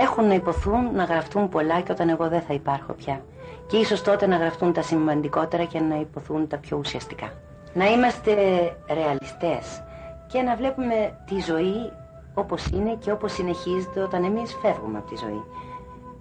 [0.00, 3.22] έχουν να υποθούν να γραφτούν πολλά και όταν εγώ δεν θα υπάρχω πια.
[3.66, 7.32] Και ίσως τότε να γραφτούν τα σημαντικότερα και να υποθούν τα πιο ουσιαστικά.
[7.74, 8.32] Να είμαστε
[8.88, 9.82] ρεαλιστές
[10.26, 11.92] και να βλέπουμε τη ζωή
[12.34, 15.42] όπως είναι και όπως συνεχίζεται όταν εμείς φεύγουμε από τη ζωή.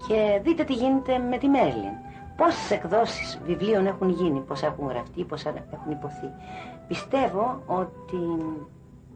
[0.08, 1.94] Και δείτε τι γίνεται με τη Μέρλιν.
[2.38, 6.30] Πόσες εκδόσεις βιβλίων έχουν γίνει, πόσα έχουν γραφτεί, πόσα έχουν υποθεί.
[6.88, 8.20] Πιστεύω ότι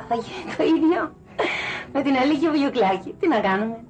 [0.07, 1.14] θα γίνει το ίδιο
[1.93, 3.16] με την Αλίκη Βουγιουκλάκη.
[3.20, 3.84] Τι να κάνουμε;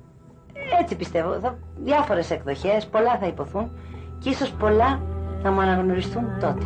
[0.80, 1.39] Έτσι πιστεύω.
[1.39, 3.72] Θα, διάφορες εκδοχές, πολλά θα υποθούν
[4.20, 5.02] και ίσως πολλά
[5.41, 6.66] θα μου αναγνωριστούν τότε.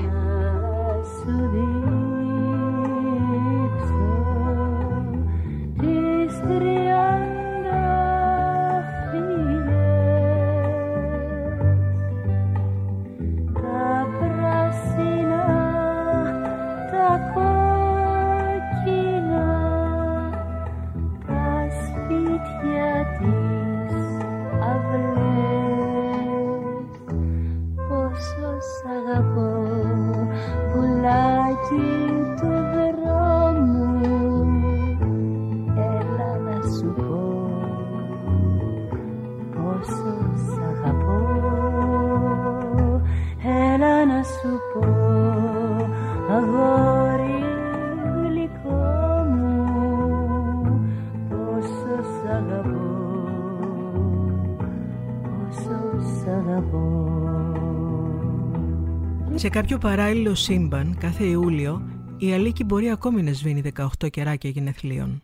[59.37, 61.81] Σε κάποιο παράλληλο σύμπαν, κάθε Ιούλιο,
[62.17, 65.21] η Αλίκη μπορεί ακόμη να σβήνει 18 κεράκια γενεθλίων.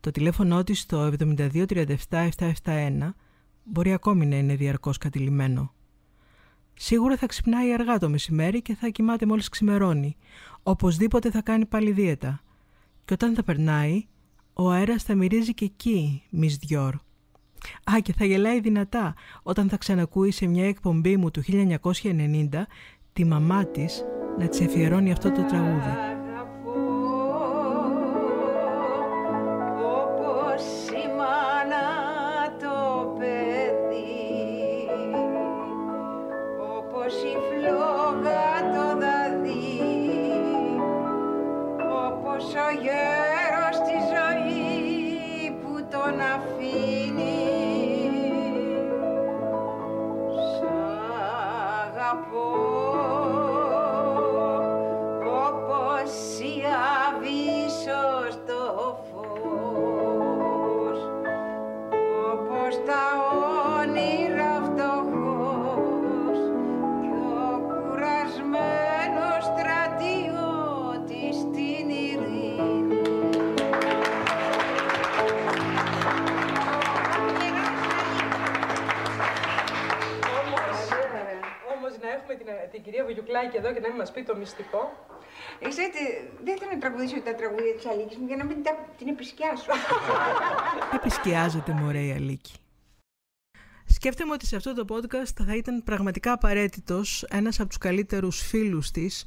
[0.00, 3.14] Το τηλέφωνό της στο 7237-771
[3.64, 5.72] μπορεί ακόμη να είναι διαρκώς κατηλημένο.
[6.74, 10.16] Σίγουρα θα ξυπνάει αργά το μεσημέρι και θα κοιμάται μόλις ξημερώνει.
[10.62, 12.40] Οπωσδήποτε θα κάνει πάλι δίαιτα.
[13.04, 14.06] Και όταν θα περνάει,
[14.52, 16.94] ο αέρας θα μυρίζει και εκεί, μις Διόρ.
[17.92, 22.66] Α, και θα γελάει δυνατά όταν θα ξανακούει σε μια εκπομπή μου του 1990
[23.18, 24.04] τη μαμά της
[24.38, 26.17] να της αφιερώνει αυτό το τραγούδι.
[83.46, 85.06] Κυρία Βουγιουκλάκη εδώ και να μην μας πει το μυστικό.
[85.68, 85.98] Ξέρετε,
[86.44, 88.56] δεν θέλω να τραγουδήσω τα τραγούδια της Αλίκης μου για να μην
[88.98, 89.72] την επισκιάσω.
[90.98, 92.54] Επισκιάζεται, μωρέ η Αλίκη.
[93.86, 98.90] Σκέφτομαι ότι σε αυτό το podcast θα ήταν πραγματικά απαραίτητος ένας από τους καλύτερους φίλους
[98.90, 99.26] της,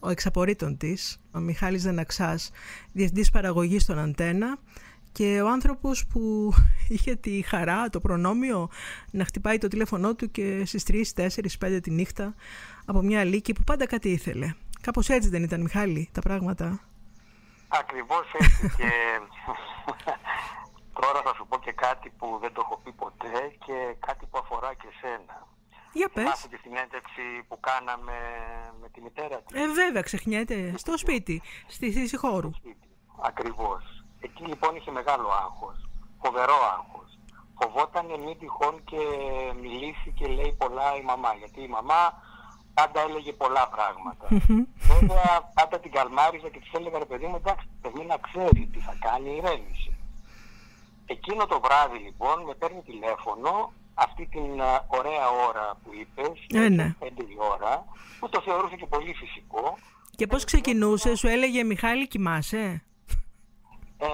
[0.00, 2.50] ο εξαπορρίτων της, ο Μιχάλης Δεναξάς,
[2.92, 4.58] διευθυντής παραγωγής στον Αντένα,
[5.14, 6.52] και ο άνθρωπος που
[6.94, 8.68] είχε τη χαρά, το προνόμιο
[9.10, 11.28] να χτυπάει το τηλέφωνό του και στις 3, 4,
[11.60, 12.34] 5 τη νύχτα
[12.86, 14.54] από μια λύκη που πάντα κάτι ήθελε.
[14.80, 16.80] Κάπως έτσι δεν ήταν Μιχάλη τα πράγματα.
[17.68, 18.90] Ακριβώς έτσι και
[21.00, 24.38] τώρα θα σου πω και κάτι που δεν το έχω πει ποτέ και κάτι που
[24.38, 25.46] αφορά και σένα.
[25.92, 26.22] Για πες.
[26.22, 28.16] Θυμάσαι τη συνέντευξη που κάναμε
[28.80, 29.60] με τη μητέρα της.
[29.60, 30.74] Ε, βέβαια, ξεχνιέται.
[30.76, 32.50] Στο σπίτι, στη θέση χώρου.
[33.22, 34.04] Ακριβώς.
[34.20, 35.88] Εκεί λοιπόν είχε μεγάλο άγχος,
[36.22, 37.18] φοβερό άγχος.
[37.60, 39.02] Φοβόταν μη τυχόν και
[39.60, 42.22] μιλήσει και λέει πολλά η μαμά, γιατί η μαμά
[42.74, 44.26] πάντα έλεγε πολλά πράγματα.
[44.92, 48.78] Βέβαια πάντα την καλμάριζα και της έλεγα ρε παιδί μου εντάξει, παιδί να ξέρει τι
[48.78, 49.92] θα κάνει, ηρέμησε.
[51.06, 56.96] Εκείνο το βράδυ λοιπόν με παίρνει τηλέφωνο αυτή την ωραία ώρα που είπες, ε, ναι.
[57.00, 57.84] 5 η ώρα,
[58.20, 59.78] που το θεωρούσε και πολύ φυσικό.
[60.16, 62.82] Και πώς ξεκινούσε, σου έλεγε Μιχάλη κοιμάσαι.
[63.98, 64.08] Ε,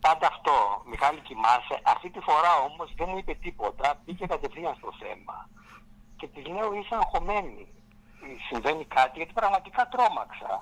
[0.00, 1.80] πάντα αυτό, Μιχάλη κοιμάσαι.
[1.82, 5.48] Αυτή τη φορά όμως δεν μου είπε τίποτα, πήγε κατευθείαν στο θέμα.
[6.16, 7.68] Και της λέω είσαι αγχωμένη.
[8.48, 10.52] Συμβαίνει κάτι γιατί πραγματικά τρόμαξα.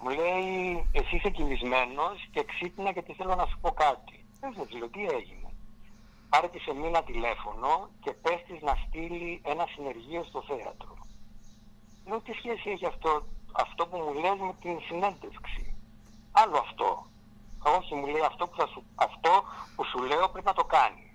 [0.00, 4.24] Μου λέει εσύ είσαι κοιμισμένος και ξύπνα γιατί θέλω να σου πω κάτι.
[4.40, 5.50] Δεν ξέρω τι έγινε.
[6.28, 10.96] Πάρε τη σε μήνα τηλέφωνο και πες της να στείλει ένα συνεργείο στο θέατρο.
[12.06, 15.74] Λέω τι σχέση έχει αυτό, αυτό που μου λες με την συνέντευξη;
[16.32, 17.06] Άλλο αυτό.
[17.78, 19.44] Όχι, μου λέει αυτό που, θα σου, αυτό
[19.76, 21.05] που σου λέω πρέπει να το κάνεις.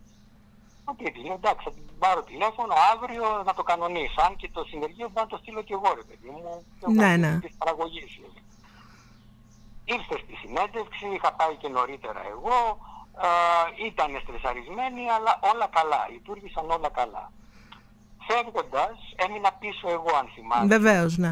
[0.91, 4.19] OK, okay, λέω εντάξει, θα την πάρω τηλέφωνο αύριο να το κανονίσω.
[4.27, 6.65] Αν και το συνεργείο μπορεί να το στείλω και εγώ, ρε παιδί μου.
[6.99, 7.39] Ναι, ναι.
[7.39, 8.11] Της παραγωγής.
[9.85, 12.57] Ήρθε στη συνέντευξη, είχα πάει και νωρίτερα εγώ.
[13.27, 16.01] Ε, ήταν στρεσαρισμένοι, αλλά όλα καλά.
[16.11, 17.31] Λειτουργήσαν όλα καλά.
[18.27, 20.65] Φεύγοντας, έμεινα πίσω εγώ, αν θυμάσαι.
[20.75, 21.31] Βεβαίως, ναι.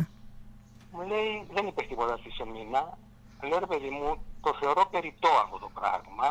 [0.92, 2.98] Μου λέει, δεν είπες τίποτα στη σεμίνα.
[3.48, 6.30] Λέω, ρε παιδί μου, το θεωρώ περιττό αυτό το πράγμα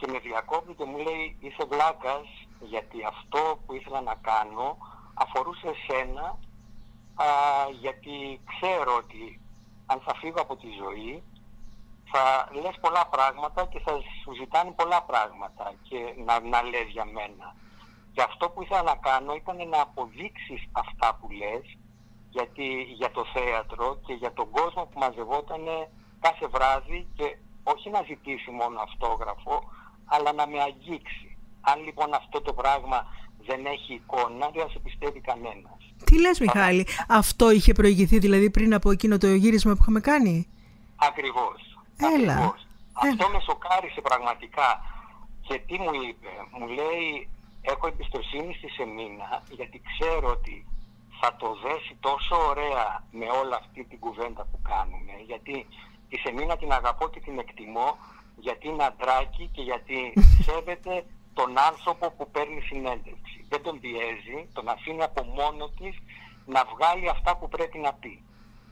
[0.00, 2.26] και με διακόπτει και μου λέει είσαι βλάκας
[2.60, 4.76] γιατί αυτό που ήθελα να κάνω
[5.14, 6.38] αφορούσε εσένα
[7.14, 7.26] α,
[7.80, 9.40] γιατί ξέρω ότι
[9.86, 11.22] αν θα φύγω από τη ζωή
[12.12, 13.92] θα λες πολλά πράγματα και θα
[14.22, 17.56] σου ζητάνε πολλά πράγματα και να, να λες για μένα.
[18.12, 21.78] Και αυτό που ήθελα να κάνω ήταν να αποδείξεις αυτά που λες
[22.30, 25.64] γιατί για το θέατρο και για τον κόσμο που μαζευόταν
[26.20, 29.70] κάθε βράδυ και όχι να ζητήσει μόνο αυτόγραφο,
[30.14, 31.36] αλλά να με αγγίξει.
[31.60, 32.98] Αν λοιπόν αυτό το πράγμα
[33.46, 35.78] δεν έχει εικόνα, δεν θα σε πιστεύει κανένας.
[36.04, 40.48] Τι λες Μιχάλη, αυτό είχε προηγηθεί δηλαδή πριν από εκείνο το γύρισμα που είχαμε κάνει;
[40.96, 41.78] Ακριβώς.
[42.14, 42.32] Έλα.
[42.32, 42.66] Ακριβώς.
[42.92, 44.68] Αυτό με σοκάρισε πραγματικά.
[45.46, 46.28] Και τι μου είπε,
[46.58, 47.28] μου λέει
[47.62, 50.66] έχω εμπιστοσύνη στη Σεμίνα γιατί ξέρω ότι
[51.20, 55.66] θα το δέσει τόσο ωραία με όλη αυτή την κουβέντα που κάνουμε γιατί
[56.08, 57.98] τη Σεμίνα την αγαπώ και την εκτιμώ
[58.40, 59.98] γιατί είναι αντράκι και γιατί
[60.46, 61.04] σέβεται
[61.38, 63.38] τον άνθρωπο που παίρνει συνέντευξη.
[63.48, 65.94] Δεν τον πιέζει, τον αφήνει από μόνο της
[66.46, 68.22] να βγάλει αυτά που πρέπει να πει.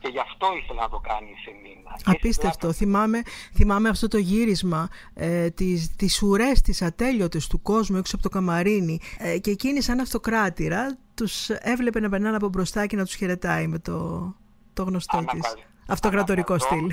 [0.01, 1.97] Και γι' αυτό ήθελα να το κάνει σε μήνα.
[2.05, 2.73] Απίστευτο.
[2.73, 3.21] Θυμάμαι,
[3.53, 8.29] θυμάμαι αυτό το γύρισμα, ε, τις, τις ουρές τις ατέλειωτες του κόσμου έξω από το
[8.29, 13.15] καμαρίνι ε, και εκείνη σαν αυτοκράτηρα τους έβλεπε να περνάνε από μπροστά και να τους
[13.15, 14.27] χαιρετάει με το,
[14.73, 15.37] το γνωστό Ανακα...
[15.37, 15.55] της
[15.87, 16.91] αυτοκρατορικό στυλ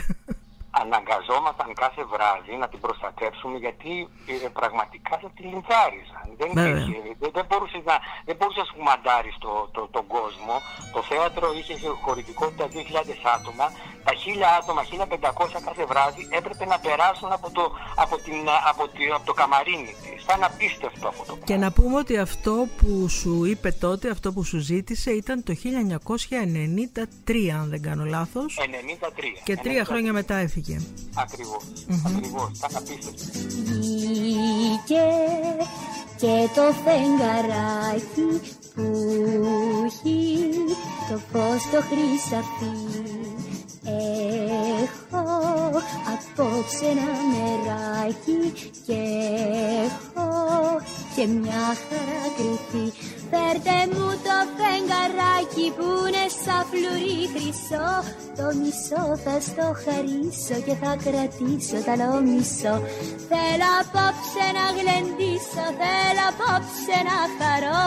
[0.82, 3.92] αναγκαζόμασταν κάθε βράδυ να την προστατεύσουμε γιατί
[4.44, 6.26] ε, πραγματικά θα την λινθάριζαν.
[6.40, 6.50] Δεν,
[7.22, 7.96] δεν, δεν, μπορούσε να,
[8.28, 10.54] δεν μπορούσε να κουμαντάρει το, το, τον κόσμο.
[10.94, 11.74] Το θέατρο είχε
[12.04, 13.66] χωρητικότητα 2.000 άτομα.
[14.06, 14.18] Τα 1.000
[14.60, 14.80] άτομα,
[15.54, 17.64] 1.500 κάθε βράδυ έπρεπε να περάσουν από το,
[18.04, 18.40] από την,
[18.70, 20.18] από τη, από το καμαρίνι της.
[20.26, 21.46] Ήταν απίστευτο αυτό το πράγμα.
[21.50, 25.52] Και να πούμε ότι αυτό που σου είπε τότε, αυτό που σου ζήτησε ήταν το
[27.26, 28.58] 1993 αν δεν κάνω λάθος.
[28.58, 28.62] 93.
[29.44, 30.86] Και τρία χρόνια μετά έφυγε βγήκε.
[31.14, 32.00] Ακριβώς, mm-hmm.
[32.06, 33.22] ακριβώς, ήταν απίστευτο.
[33.64, 35.06] Βγήκε
[36.16, 38.40] και το φεγγαράκι
[38.74, 38.86] που
[39.86, 40.50] έχει
[41.08, 42.76] το φως το χρυσαφί
[44.82, 45.24] Έχω
[46.12, 48.52] απόψε ένα νεράκι
[48.86, 49.00] και
[49.84, 50.28] έχω
[51.16, 52.92] και μια χαρά κρυφή
[53.30, 57.90] Φέρτε μου το φεγγαράκι που είναι σαν φλουρί χρυσό.
[58.38, 62.74] Το μισό θα στο χαρίσω και θα κρατήσω τα άλλο μισό
[63.30, 67.82] Θέλω απόψε να γλεντήσω, θέλω απόψε να χαρώ.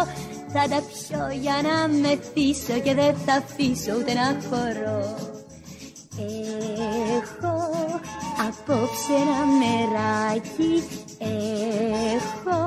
[0.54, 5.02] Θα τα πιω για να με θύσω και δεν θα αφήσω ούτε να χωρώ.
[7.18, 7.56] Έχω
[8.48, 10.74] απόψε ένα μεράκι
[12.16, 12.60] Έχω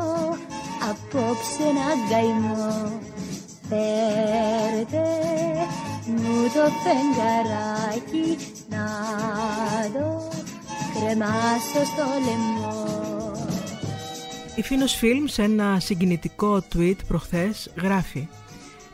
[0.91, 3.01] απόψε ένα γκαϊμό
[3.69, 5.09] Φέρτε
[6.07, 8.37] μου το φεγγαράκι
[8.69, 8.87] να
[9.93, 10.31] το
[10.95, 13.33] κρεμάσω στο λαιμό.
[14.57, 18.29] Η Φίνος Φιλμ σε ένα συγκινητικό tweet προχθές γράφει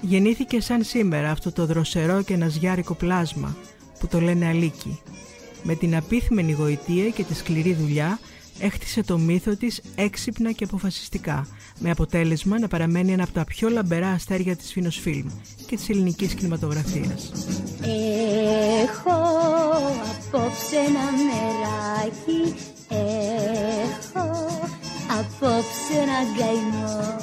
[0.00, 3.56] Γεννήθηκε σαν σήμερα αυτό το δροσερό και ναζιάρικο πλάσμα
[3.98, 5.00] που το λένε Αλίκη.
[5.62, 8.18] Με την απίθυμενη γοητεία και τη σκληρή δουλειά
[8.58, 11.46] έχτισε το μύθο της έξυπνα και αποφασιστικά,
[11.78, 15.26] με αποτέλεσμα να παραμένει ένα από τα πιο λαμπερά αστέρια της Φιλμ
[15.66, 17.32] και της ελληνικής κινηματογραφίας.
[18.82, 19.16] Έχω
[20.10, 22.54] απόψε ένα μεράκι,
[22.88, 24.26] έχω
[25.18, 27.16] απόψε ένα γκαϊμό,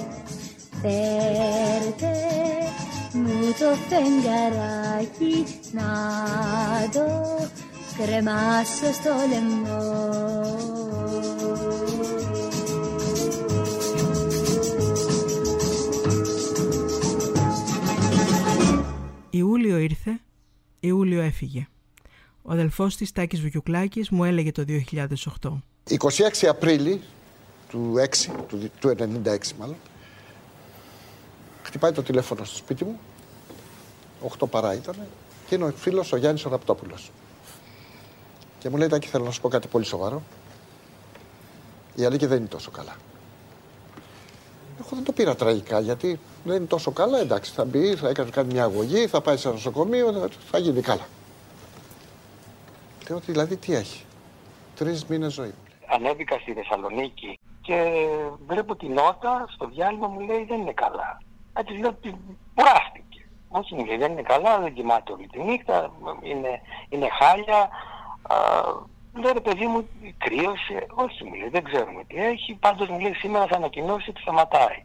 [0.82, 2.16] φέρτε
[3.14, 5.90] μου το φεγγαράκι να
[6.92, 7.06] το
[7.98, 10.85] κρεμάσω στο λαιμό.
[19.38, 20.20] Ιούλιο ήρθε,
[20.80, 21.68] Ιούλιο έφυγε.
[22.42, 25.62] Ο αδελφός της Τάκης Βουγιουκλάκης μου έλεγε το 2008.
[25.90, 27.02] 26 Απρίλη
[27.70, 27.94] του
[28.28, 29.76] 6, του, του 96 μάλλον,
[31.64, 33.00] χτυπάει το τηλέφωνο στο σπίτι μου,
[34.40, 34.96] 8 παρά ήταν,
[35.48, 37.12] και είναι ο φίλος ο Γιάννης ο Ραπτόπουλος.
[38.60, 40.24] Και μου λέει, Τάκη, θέλω να σου πω κάτι πολύ σοβαρό.
[41.96, 42.96] Η Αλίκη δεν είναι τόσο καλά.
[44.80, 47.20] Εγώ δεν το πήρα τραγικά γιατί δεν είναι τόσο καλά.
[47.20, 50.58] Εντάξει, θα μπει, θα έκανε κάνει μια αγωγή, θα πάει σε ένα νοσοκομείο, θα, θα
[50.58, 51.06] γίνει καλά.
[53.10, 54.06] Λέω ότι δηλαδή τι έχει.
[54.76, 55.54] Τρεις μήνες ζωή.
[55.88, 58.08] Ανέβηκα στη Θεσσαλονίκη και
[58.48, 61.22] βλέπω την νότα στο διάλειμμα μου λέει δεν είναι καλά.
[61.54, 62.16] Α, της λέω ότι
[62.56, 63.28] κουράστηκε.
[63.50, 65.92] Όχι μου λέει δεν είναι καλά, δεν κοιμάται όλη τη νύχτα,
[66.22, 67.70] είναι, είναι χάλια.
[68.22, 68.38] Α,
[69.22, 73.14] λέω ρε παιδί μου κρύωσε, όχι μου λέει δεν ξέρουμε τι έχει, πάντως μου λέει
[73.14, 74.80] σήμερα θα ανακοινώσει ότι σταματάει.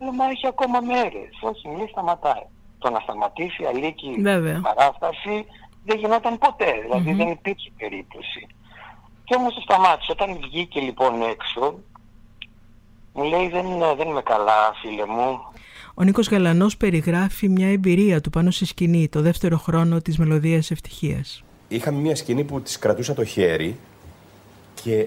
[0.00, 2.46] Λέω μα έχει ακόμα μέρες, όχι μου λέει σταματάει.
[2.78, 4.60] Το να σταματήσει αλήκη Βέβαια.
[4.60, 5.46] παράσταση
[5.84, 8.46] δεν γινόταν ποτέ, δηλαδή δεν υπήρχε περίπτωση.
[9.24, 10.12] Και όμως το σταμάτησε.
[10.12, 11.78] Όταν βγήκε λοιπόν έξω,
[13.12, 15.40] μου λέει δεν, δεν είμαι καλά φίλε μου.
[15.94, 20.70] Ο Νίκος Γαλανός περιγράφει μια εμπειρία του πάνω στη σκηνή το δεύτερο χρόνο της Μελωδίας
[20.70, 21.44] Ευτυχίας.
[21.72, 23.78] Είχαμε μια σκηνή που της κρατούσα το χέρι
[24.82, 25.06] και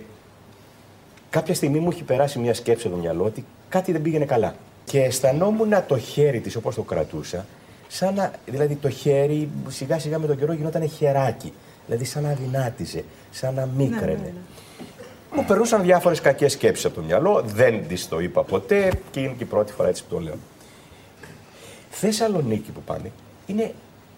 [1.30, 4.56] κάποια στιγμή μου έχει περάσει μια σκέψη στο μυαλό ότι κάτι δεν πήγαινε καλά.
[4.84, 7.46] Και αισθανόμουν το χέρι της όπως το κρατούσα,
[7.88, 11.54] σαν να, δηλαδή το χέρι σιγά σιγά με τον καιρό γινόταν χεράκι.
[11.86, 14.34] Δηλαδή σαν να αδυνάτιζε, σαν να μίκραινε.
[15.36, 17.42] Μου περνούσαν διάφορες κακές σκέψεις από το μυαλό.
[17.46, 20.36] Δεν της το είπα ποτέ και είναι και η πρώτη φορά έτσι που το λέω.
[21.90, 23.12] Θεσσαλονίκη που πάνε
[23.46, 23.74] είναι,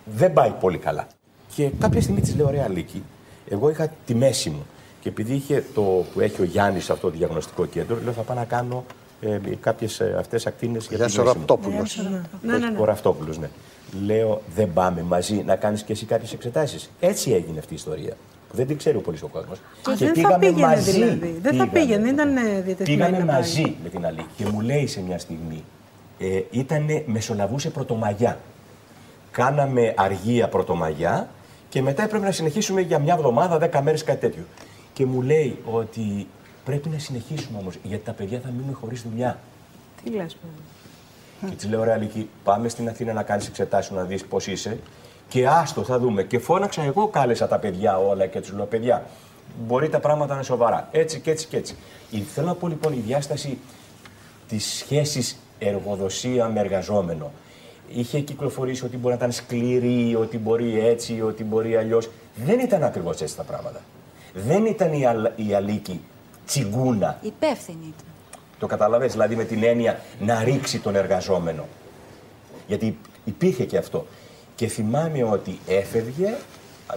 [0.05, 1.07] δεν πάει πολύ καλά.
[1.55, 3.03] Και κάποια στιγμή της λέω: Ωραία, Λίκη,
[3.49, 4.65] εγώ είχα τη μέση μου.
[4.99, 8.37] Και επειδή είχε το που έχει ο Γιάννης αυτό το διαγνωστικό κέντρο, λέω: Θα πάω
[8.37, 8.85] να κάνω
[9.21, 11.33] ε, κάποιες αυτές ακτίνες για τη Γιάννης μέση μου.
[11.33, 12.01] Ραπτόπουλος.
[12.41, 12.79] Ναι, ναι, ναι.
[12.79, 13.49] Ο Ραυτόπουλος, ναι.
[14.05, 16.89] Λέω, δεν πάμε μαζί να κάνεις και εσύ κάποιες εξετάσεις.
[16.99, 18.13] Έτσι έγινε αυτή η ιστορία.
[18.49, 19.57] Που δεν την ξέρει ο πολύς ο κόσμος.
[19.97, 21.39] Και δεν θα πήγαινε δηλαδή.
[21.41, 23.35] Δεν θα πήγαινε, ήταν, ε, διατεθειμένη Πήγαμε να πάει.
[23.35, 24.25] μαζί με την Αλή.
[24.37, 25.63] Και μου λέει σε μια στιγμή,
[26.19, 28.37] ε, ήταν μεσολαβούσε πρωτομαγιά.
[29.31, 31.29] Κάναμε αργία πρωτομαγιά
[31.75, 34.43] και μετά έπρεπε να συνεχίσουμε για μια εβδομάδα, δέκα μέρες κάτι τέτοιο.
[34.93, 36.27] Και μου λέει ότι
[36.65, 39.39] πρέπει να συνεχίσουμε όμως, γιατί τα παιδιά θα μείνουν χωρίς δουλειά.
[40.03, 41.49] Τι λες, παιδί.
[41.49, 44.79] Και της λέω: Ωραία, Λίκη, πάμε στην Αθήνα να κάνεις εξετάσεις να δεις πώς είσαι.
[45.27, 46.23] Και άστο, θα δούμε.
[46.23, 49.05] Και φώναξα εγώ, κάλεσα τα παιδιά όλα και τους λέω: Παιδιά,
[49.67, 50.87] μπορεί τα πράγματα να είναι σοβαρά.
[50.91, 51.75] Έτσι και έτσι και έτσι.
[52.09, 53.57] Η- Θέλω να πω λοιπόν η διάσταση
[54.47, 57.31] της σχέσης εργοδοσία με εργαζόμενο.
[57.89, 62.09] Είχε κυκλοφορήσει ότι μπορεί να ήταν σκληρή, ότι μπορεί έτσι, ότι μπορεί αλλιώς.
[62.45, 63.81] Δεν ήταν ακριβώς έτσι τα πράγματα.
[64.33, 66.01] Δεν ήταν η, αλ, η Αλίκη
[66.45, 68.05] τσιγκούνα Υπεύθυνη ήταν.
[68.59, 71.65] το καταλαβαίνεις, δηλαδή με την έννοια να ρίξει τον εργαζόμενο.
[72.67, 74.05] Γιατί υπήρχε και αυτό.
[74.55, 76.33] Και θυμάμαι ότι έφευγε,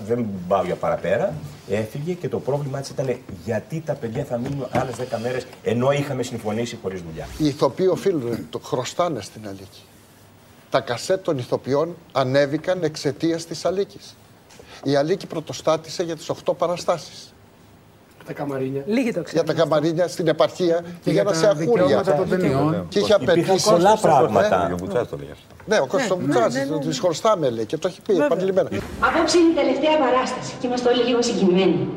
[0.07, 1.35] δεν πάω για παραπέρα,
[1.71, 5.93] έφυγε και το πρόβλημά της ήταν γιατί τα παιδιά θα μείνουν άλλες 10 μέρες ενώ
[5.93, 7.29] είχαμε συμφωνήσει χωρίς δουλειά.
[7.39, 9.83] Οι ηθοποιοί οφείλουν, το χρωστάνε στην Αλίκη.
[10.71, 14.17] Τα κασέτ των ηθοποιών ανέβηκαν εξαιτίας της Αλίκης.
[14.83, 17.33] Η Αλίκη πρωτοστάτησε για τις 8 παραστάσεις.
[18.27, 18.83] Τα καμαρίνια.
[18.87, 19.47] Λίγοι το Για ξέρουν.
[19.47, 21.83] τα καμαρίνια στην επαρχία πήγαιναν σε τα αγούρια.
[21.85, 22.87] δικαιώματα των ταινιών.
[22.89, 23.71] Και είχε Υπήρχαν απαιτήσει.
[23.71, 24.77] πολλά πράγματα.
[25.67, 26.55] Ναι, ο Κώστας ο Μπουτσάς,
[26.87, 28.69] της χρωστάμε λέει και το έχει πει επανειλημμένα.
[29.01, 31.89] Απόψε είναι η τελευταία παράσταση και είμαστε όλοι λίγο συγκινημένοι.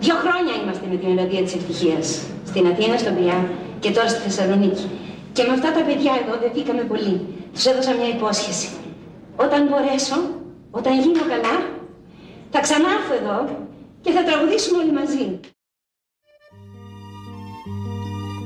[0.00, 2.06] Δύο χρόνια είμαστε με τη μελωδία της ευτυχίας.
[2.50, 3.38] Στην Αθήνα, στον Πειραιά
[3.80, 4.84] και τώρα στη Θεσσαλονίκη.
[5.32, 7.14] Και με αυτά τα παιδιά εδώ δεθήκαμε πολύ.
[7.54, 8.68] Τους έδωσα μια υπόσχεση.
[9.36, 10.16] Όταν μπορέσω,
[10.70, 11.56] όταν γίνω καλά,
[12.50, 13.38] θα ξανάρθω εδώ
[14.00, 15.24] και θα τραγουδήσουμε όλοι μαζί.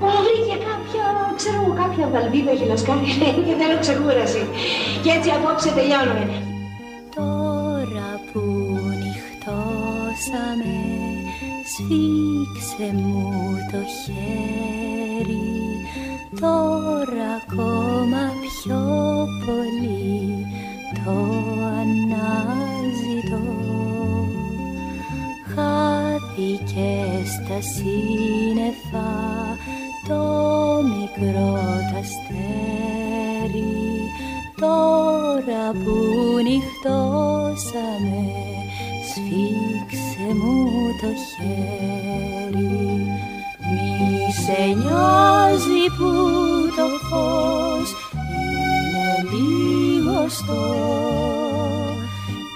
[0.01, 1.05] Μου βρήκε κάποια,
[1.37, 3.11] ξέρω εγώ, κάποια βαλβίδα χιλοσκάρι
[3.47, 4.43] και θέλω ξεκούραση.
[5.03, 6.25] Και έτσι απόψε τελειώνουμε.
[7.15, 8.41] Τώρα που
[9.03, 10.77] νυχτώσαμε
[11.71, 15.58] σφίξε μου το χέρι
[16.41, 18.83] Τώρα ακόμα πιο
[19.47, 20.47] πολύ
[21.05, 21.17] το
[21.81, 23.47] αναζητώ.
[25.55, 29.13] Χάθηκες στα σύννεφα
[30.09, 30.23] το
[30.83, 31.53] μικρό
[31.91, 32.89] τ' αστέρι
[34.61, 35.97] Τώρα που
[36.43, 38.25] νυχτώσαμε
[39.09, 40.57] σφίξε μου
[41.01, 42.79] το χέρι
[44.29, 46.11] Μη σε νοιάζει που
[46.77, 50.63] το φως είναι λίγωστο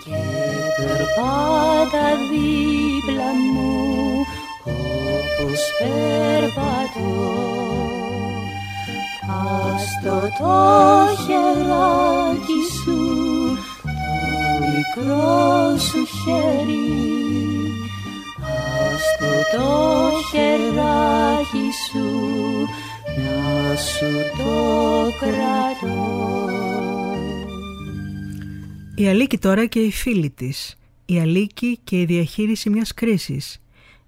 [0.05, 0.23] και
[0.77, 4.25] περπάτα δίπλα μου
[4.65, 7.11] όπως περπατώ.
[9.43, 10.57] Άστο το
[11.23, 12.99] χεράκι σου,
[13.83, 17.62] το μικρό σου χέρι
[19.03, 22.09] Άστο το χεράκι σου,
[23.17, 24.07] να σου
[24.39, 26.49] το κρατώ
[28.95, 30.77] Η Αλίκη τώρα και οι φίλοι της.
[31.07, 33.63] Η Αλίκη και η διαχείριση μιας κρίσης.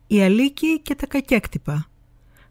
[0.06, 1.88] Η Αλίκη και τα κακέκτυπα.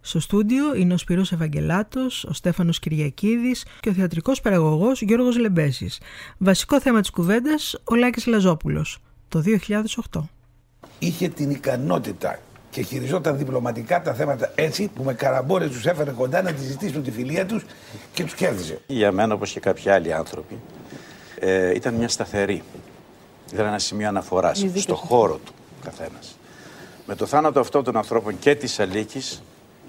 [0.01, 5.99] Στο στούντιο είναι ο Σπυρός Ευαγγελάτος, ο Στέφανος Κυριακίδης και ο θεατρικός παραγωγός Γιώργος Λεμπέσης.
[6.37, 8.97] Βασικό θέμα της κουβέντας ο Λάκης Λαζόπουλος,
[9.27, 10.29] το 2008.
[11.05, 16.41] Είχε την ικανότητα και χειριζόταν διπλωματικά τα θέματα έτσι που με καραμπόρες τους έφερε κοντά
[16.41, 17.65] να τη ζητήσουν τη φιλία τους
[18.13, 18.79] και τους κέρδιζε.
[18.87, 20.59] Για μένα, όπως και κάποιοι άλλοι άνθρωποι,
[21.39, 22.63] ε, ήταν μια σταθερή.
[23.53, 26.37] Ήταν ένα σημείο αναφοράς στο χώρο του καθένας.
[27.07, 29.43] Με το θάνατο αυτών των ανθρώπων και της Αλίκης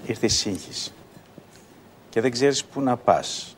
[0.06, 0.92] ήρθε η σύγχυση.
[2.10, 3.56] Και δεν ξέρεις πού να πας.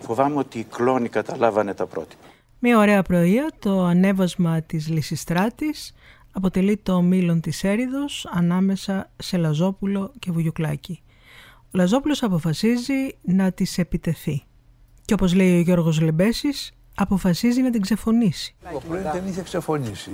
[0.00, 2.24] Φοβάμαι ότι οι κλόνοι καταλάβανε τα πρότυπα.
[2.58, 5.94] Μια ωραία πρωία, το ανέβασμα της Λυσιστράτης
[6.32, 11.02] αποτελεί το μήλον της έριδος ανάμεσα σε Λαζόπουλο και Βουγιουκλάκη.
[11.64, 14.42] Ο Λαζόπουλος αποφασίζει να της επιτεθεί.
[15.04, 18.54] Και όπως λέει ο Γιώργος Λεμπέσης, αποφασίζει να την ξεφωνήσει.
[18.74, 20.10] Ο πρώην δεν είχε ξεφωνήσει.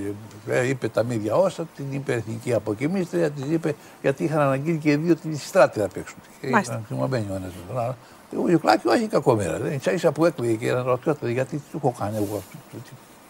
[0.47, 4.91] Ε, είπε τα μίδια όσα, την είπε εθνική αποκοιμίστρια, τη είπε γιατί είχαν αναγγείλει και
[4.91, 6.19] οι δύο την στράτη να παίξουν.
[6.41, 7.97] Και ήταν θυμωμένοι ο ένας με τον άλλο.
[8.45, 9.59] Ο Ιουκλάκη όχι κακομέρα.
[9.59, 12.79] Δεν ίσα ίσα που έκλειγε και να ρωτιόταν γιατί του έχω κάνει εγώ αυτό.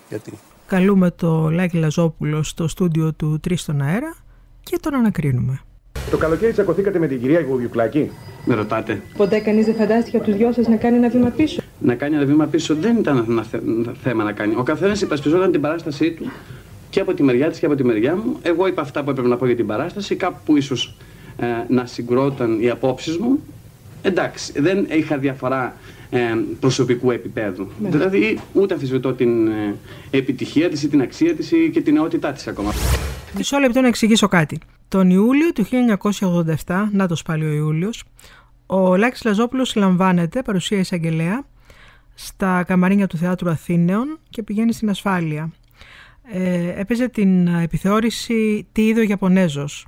[0.09, 0.39] Γιατί.
[0.69, 4.15] Καλούμε το Λάκη Λαζόπουλο στο στούντιο του Τρεις στον αέρα
[4.63, 5.61] και τον ανακρίνουμε.
[6.11, 8.11] Το καλοκαίρι τσακωθήκατε με την κυρία Γουγιουκλάκη.
[8.45, 9.03] Με ρωτάτε.
[9.17, 11.63] Ποτέ κανείς δεν φαντάστηκε από τους δυο σας να κάνει ένα βήμα πίσω.
[11.79, 13.45] Να κάνει ένα βήμα πίσω δεν ήταν ένα
[14.03, 14.55] θέμα να κάνει.
[14.57, 16.31] Ο καθένας υπασπιζόταν την παράστασή του
[16.91, 18.37] και από τη μεριά της και από τη μεριά μου.
[18.43, 20.17] Εγώ είπα αυτά που έπρεπε να πω για την παράσταση.
[20.17, 20.97] Κάπου ίσως
[21.37, 23.41] ε, να συγκρόταν οι απόψεις μου.
[24.03, 25.98] Εντάξει, δεν είχα διαφορά ε,
[26.61, 27.69] προσωπικού επίπεδου.
[27.81, 27.89] Ναι.
[27.89, 29.75] Δηλαδή, ούτε αμφισβητώ την ε,
[30.11, 32.73] επιτυχία της ή την αξία της και την νεότητά της ακόμα.
[33.37, 34.59] Μισό λεπτό να εξηγήσω κάτι.
[34.89, 35.67] Τον Ιούλιο του
[36.67, 38.05] 1987, να το πάλι ο Ιούλιος,
[38.67, 41.45] ο Λάκης Λαζόπουλος λαμβάνεται, παρουσία εισαγγελέα,
[42.15, 45.53] στα καμαρίνια του Θεάτρου Αθήνεων και πηγαίνει στην ασφάλεια.
[46.33, 49.87] Ε, έπαιζε την επιθεώρηση «Τι είδο Ιαπωνέζος»,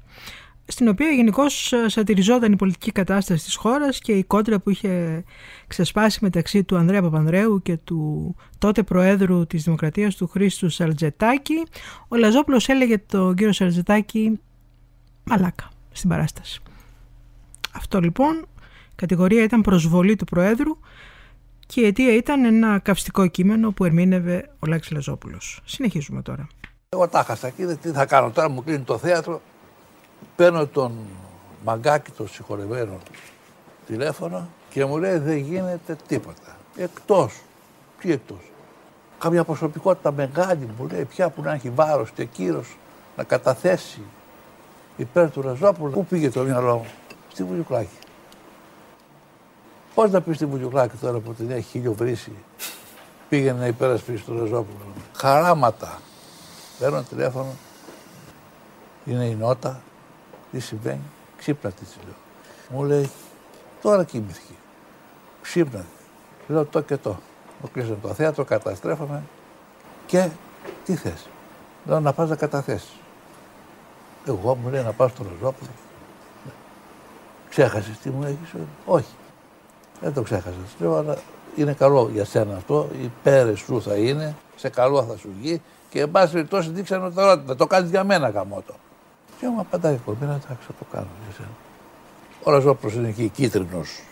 [0.70, 1.42] στην οποία γενικώ
[1.86, 5.24] σατυριζόταν η πολιτική κατάσταση της χώρας και η κόντρα που είχε
[5.66, 11.62] ξεσπάσει μεταξύ του Ανδρέα Παπανδρέου και του τότε Προέδρου της Δημοκρατίας του Χρήστου Σαρτζετάκη.
[12.08, 14.40] Ο Λαζόπουλος έλεγε τον κύριο Σαρτζετάκη
[15.24, 16.60] μαλάκα στην παράσταση.
[17.72, 18.46] Αυτό λοιπόν,
[18.94, 20.76] κατηγορία ήταν προσβολή του Προέδρου
[21.66, 25.60] και η αιτία ήταν ένα καυστικό κείμενο που ερμήνευε ο Λάκης Λαζόπουλος.
[25.64, 26.46] Συνεχίζουμε τώρα.
[26.88, 29.40] Εγώ τα χασα και τι θα κάνω τώρα, μου κλείνει το θέατρο,
[30.36, 30.92] παίρνω τον
[31.64, 32.98] μαγκάκι των συγχωρεμένων
[33.86, 36.56] τηλέφωνο και μου λέει δεν γίνεται τίποτα.
[36.76, 37.40] Εκτός.
[38.00, 38.50] Τι εκτός;
[39.18, 42.76] Καμιά προσωπικότητα μεγάλη μου λέει πια που να έχει βάρος και κύρος
[43.16, 44.02] να καταθέσει
[44.96, 45.90] υπέρ του Ραζόπουλου.
[45.90, 46.86] Πού πήγε το μυαλό μου;
[47.32, 47.98] Στη Βουγιουκλάκη.
[49.94, 52.32] Πώς να πεις στη Βουγιουκλάκη τώρα που την έχει χίλιο βρύση.
[53.28, 54.78] Πήγαινε να υπερασπίσει τον Ραζόπουλο.
[55.16, 55.98] Χαράματα.
[56.78, 57.52] Παίρνω τηλέφωνο.
[59.04, 59.80] Είναι η νότα.
[60.50, 61.02] Τι συμβαίνει;
[61.38, 62.14] Ξύπνα της λέω.
[62.68, 63.10] Μου λέει
[63.82, 64.52] τώρα κοιμήθηκε.
[65.42, 65.84] Ξύπνα.
[66.48, 67.16] Λέω το και το.
[67.62, 69.22] Μου κλείσανε το θέατρο, καταστρέφαμε.
[70.06, 70.28] Και
[70.84, 71.28] τι θες;
[71.86, 72.96] Λέω να πας να καταθέσεις.
[74.26, 75.70] Εγώ μου λέει να πάω στο Ροζόπουλο.
[77.48, 78.54] Ξέχασες τι μου έχεις
[78.86, 79.14] Όχι.
[80.00, 80.56] Δεν το ξέχασα.
[80.78, 81.16] Λέω, αλλά
[81.56, 82.88] είναι καλό για σένα αυτό.
[83.02, 87.10] Οι πέρε σου θα είναι, σε καλό θα σου βγει και εν πάση περιπτώσει δείξανε
[87.10, 88.74] τώρα να το κάνεις για μένα γαμότο.
[89.40, 91.48] Και μου απαντάει η κομπίνα, εντάξει, θα το κάνω για σένα.
[92.42, 94.02] Ο Ροζόπουλο είναι εκεί κίτρινος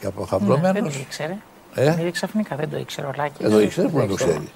[0.00, 0.72] και αποχαμπλωμένο.
[0.72, 1.38] Ναι, δεν το ήξερε.
[1.74, 3.38] Ε; ξαφνικά δεν το ήξερε ο Λάκης.
[3.38, 4.48] Δεν το ήξερε, που να το ξέρει.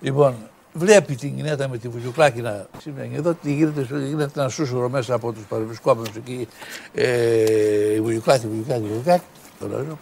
[0.00, 0.34] Λοιπόν,
[0.72, 3.14] βλέπει την γυναίκα με τη βουλιουκλάκη να σημαίνει.
[3.14, 6.48] Εδώ τι γίνεται, γίνεται ένα σούσουρο μέσα από τους παρευρισκόμενους εκεί.
[6.94, 9.24] Ε, η βουλιουκλάκη, η βουλιουκλάκη, η βουλιουκλάκη.
[9.58, 9.98] Το λέω,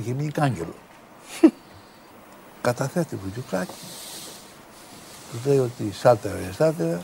[0.00, 0.74] έχει μείνει κάγκελο.
[2.62, 3.72] Καταθέτει βουλιουκλάκη.
[5.30, 7.02] Τους λέει ότι σάτερα είναι σάτερα.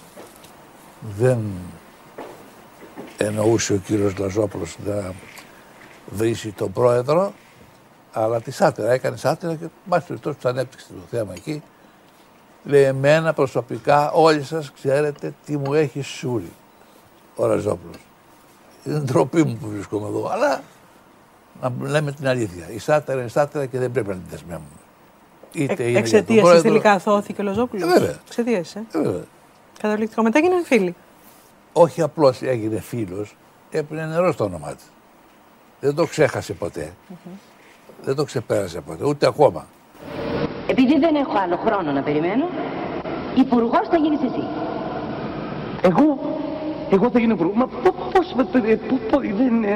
[1.18, 1.38] Δεν
[3.18, 5.12] εννοούσε ο κύριος Λαζόπουλος να
[6.06, 7.32] βρήσει τον πρόεδρο,
[8.12, 11.62] αλλά τη σάτερα, έκανε σάτερα και μάλιστα τόσο του ανέπτυξε το θέμα εκεί.
[12.64, 16.52] Λέει, εμένα προσωπικά όλοι σας ξέρετε τι μου έχει σούρει
[17.36, 17.96] ο Ραζόπουλος.
[18.84, 20.62] Είναι ντροπή μου που βρίσκομαι εδώ, αλλά
[21.60, 22.70] να λέμε την αλήθεια.
[22.70, 24.68] Η σάτερα είναι σάτερα και δεν πρέπει να την δεσμεύουμε.
[25.52, 26.62] Είτε ε, Εξαιτίας πρόεδρο...
[26.62, 28.18] τελικά αθώθηκε ο Λαζόπουλος; Ε, βέβαια.
[28.26, 28.74] Εξαιτίας.
[28.74, 28.84] Ε.
[28.92, 29.20] Ε,
[29.80, 30.22] Καταληκτικό.
[30.22, 30.94] Μετά έγιναν φίλοι.
[31.72, 33.36] Όχι απλώς έγινε φίλος,
[33.70, 34.82] έπαιρνε νερό στο όνομά τη.
[35.80, 36.92] Δεν το ξέχασε ποτέ.
[38.02, 39.66] Δεν το ξεπέρασε ποτέ, ούτε ακόμα.
[40.66, 42.48] Επειδή δεν έχω άλλο χρόνο να περιμένω,
[43.34, 44.44] υπουργός θα γίνεις εσύ.
[45.82, 46.18] Εγώ,
[46.90, 47.56] εγώ θα γίνω υπουργός.
[47.56, 48.34] Μα πώς,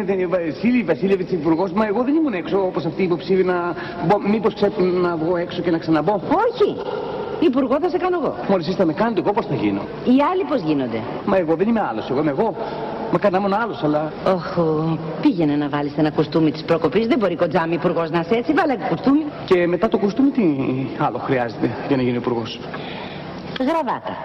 [0.05, 3.75] δεν Βασίλη Βασίλευιτ υπουργός, μα εγώ δεν ήμουν έξω όπως αυτή η υποψήφοι να.
[4.29, 6.77] Μήπως να βγω έξω και να ξαναμπω; Όχι!
[7.49, 8.35] Υπουργό θα σε κάνω εγώ.
[8.49, 11.69] Μόλις είστε με κάνετε, εγώ πώς θα γίνω; Οι άλλοι πώς γίνονται; Μα εγώ δεν
[11.69, 12.57] είμαι άλλος, εγώ είμαι εγώ.
[13.13, 14.13] Μα κανένα μόνο άλλος, αλλά.
[14.27, 14.99] Οχι.
[15.23, 17.07] πήγαινε να βάλεις ένα κουστούμι της προκοπής.
[17.07, 18.53] Δεν μπορεί κοντζάμι υπουργός να σε έτσι.
[18.53, 19.25] Βάλε κουστούμι.
[19.45, 20.43] Και μετά το κουστούμι, τι
[20.99, 22.61] άλλο χρειάζεται για να γίνει υπουργός;
[23.61, 24.17] Γραβάτα.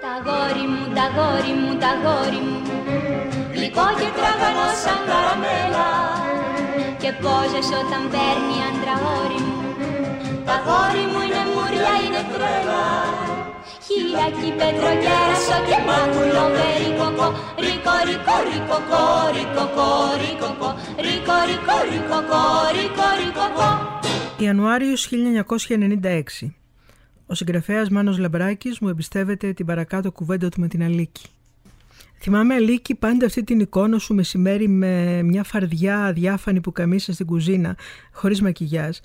[0.00, 2.63] Τα γόρι μου, τα γόρι μου, τα γόρι μου
[3.64, 5.90] Γλυκό και τραγανό σαν καραμέλα.
[7.02, 9.60] Και πόζες όταν παίρνει άντρα όρι μου.
[10.46, 12.86] Τα γόρι μου είναι μουριά, είναι τρέλα.
[13.86, 17.26] Χιλιακή πετροκέρασο και μάκουλο περικοκό
[17.64, 19.02] Ρίκο, ρίκο, ρίκοκο,
[19.34, 19.88] ρίκοκο,
[20.22, 20.68] ρίκοκο
[21.04, 22.42] Ρίκο, ρίκο, ρίκοκο,
[22.76, 23.68] ρίκο, ρίκοκο
[24.44, 25.08] Ιανουάριος
[26.42, 26.52] 1996
[27.26, 31.28] ο συγγραφέας Μάνος Λαμπράκης μου εμπιστεύεται την παρακάτω κουβέντα του με την Αλίκη.
[32.24, 37.26] Θυμάμαι Αλίκη πάντα αυτή την εικόνα σου μεσημέρι με μια φαρδιά αδιάφανη που καμίσα στην
[37.26, 37.76] κουζίνα
[38.12, 38.96] χωρίς μακιγιάζ.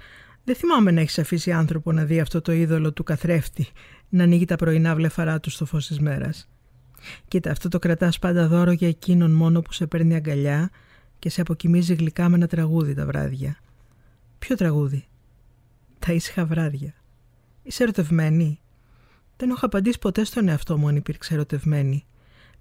[0.43, 3.67] Δεν θυμάμαι να έχεις αφήσει άνθρωπο να δει αυτό το είδωλο του καθρέφτη
[4.09, 6.49] να ανοίγει τα πρωινά βλεφαρά του στο φως της μέρας.
[7.27, 10.69] Κοίτα, αυτό το κρατάς πάντα δώρο για εκείνον μόνο που σε παίρνει αγκαλιά
[11.19, 13.57] και σε αποκοιμίζει γλυκά με ένα τραγούδι τα βράδια.
[14.39, 15.07] Ποιο τραγούδι;
[15.99, 16.93] Τα ήσυχα βράδια.
[17.63, 18.59] Είσαι ερωτευμένη;
[19.37, 22.03] Δεν έχω απαντήσει ποτέ στον εαυτό μου αν υπήρξε ερωτευμένη.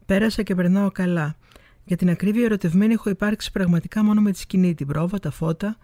[0.09, 1.37] Πέρασα και περνάω καλά.
[1.85, 5.77] Για την ακρίβεια ερωτευμένη έχω υπάρξει πραγματικά μόνο με τη σκηνή, την πρόβα, τα φώτα.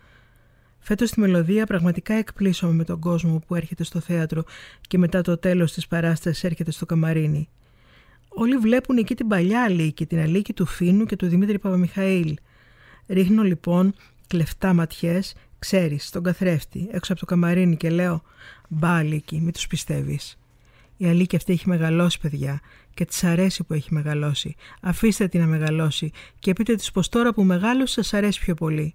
[0.78, 4.44] Φέτος στη μελωδία πραγματικά εκπλήσωμαι με τον κόσμο που έρχεται στο θέατρο
[4.80, 7.48] και μετά το τέλος της παράστασης έρχεται στο καμαρίνι.
[8.28, 12.36] Όλοι βλέπουν εκεί την παλιά Αλίκη, την Αλίκη του Φίνου και του Δημήτρη Παπαμιχαήλ.
[13.06, 13.94] Ρίχνω λοιπόν
[14.26, 18.22] κλεφτά ματιές, ξέρεις, στον καθρέφτη, έξω από το καμαρίνι και λέω
[18.68, 20.38] Μπα Αλίκη, μην τους πιστεύεις.
[20.96, 22.60] Η Αλίκη αυτή έχει μεγαλώσει παιδιά
[22.94, 24.54] και της αρέσει που έχει μεγαλώσει.
[24.80, 28.94] Αφήστε την να μεγαλώσει και πείτε της πως τώρα που μεγάλωσε σας αρέσει πιο πολύ.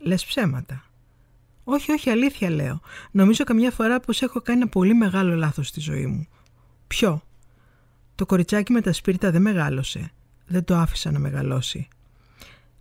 [0.00, 0.84] Λες ψέματα.
[1.64, 2.80] Όχι, όχι, αλήθεια λέω.
[3.10, 6.26] Νομίζω καμιά φορά πως έχω κάνει ένα πολύ μεγάλο λάθος στη ζωή μου.
[6.86, 7.22] Ποιο;
[8.14, 10.10] Το κοριτσάκι με τα σπίρτα δεν μεγάλωσε.
[10.46, 11.88] Δεν το άφησα να μεγαλώσει.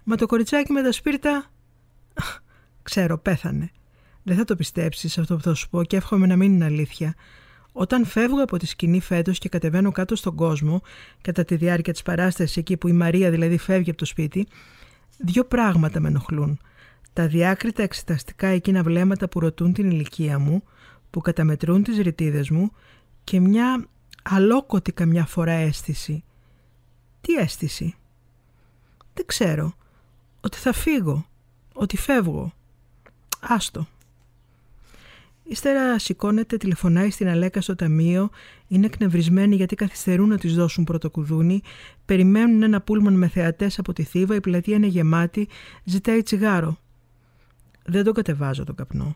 [0.03, 1.45] Μα το κοριτσάκι με τα σπίρτα...
[2.83, 3.71] Ξέρω, πέθανε.
[4.23, 7.15] Δεν θα το πιστέψεις αυτό που θα σου πω και εύχομαι να μην είναι αλήθεια.
[7.79, 10.81] Όταν φεύγω από τη σκηνή φέτος και κατεβαίνω κάτω στον κόσμο,
[11.21, 14.47] κατά τη διάρκεια της παράστασης, εκεί που η Μαρία δηλαδή φεύγει από το σπίτι,
[15.17, 16.59] δύο πράγματα με ενοχλούν.
[17.13, 20.63] Τα διάκριτα εξεταστικά εκείνα βλέμματα που ρωτούν την ηλικία μου,
[21.09, 22.71] που καταμετρούν τις ρητίδες μου
[23.23, 23.85] και μια
[24.23, 26.23] αλόκοτη καμιά φορά αίσθηση.
[27.21, 27.95] Τι αίσθηση;
[29.13, 29.73] Δεν ξέρω.
[30.41, 31.25] Ότι θα φύγω.
[31.73, 32.53] Ότι φεύγω.
[33.39, 33.87] Άστο.
[35.49, 38.29] Ύστερα σηκώνεται, τηλεφωνάει στην Αλέκα στο ταμείο,
[38.67, 41.61] είναι εκνευρισμένοι γιατί καθυστερούν να της δώσουν πρώτο κουδούνι,
[42.05, 45.47] περιμένουν ένα πούλμαν με θεατές από τη Θήβα, η πλατεία είναι γεμάτη,
[45.83, 46.77] ζητάει τσιγάρο.
[47.85, 49.15] Δεν τον κατεβάζω τον καπνό.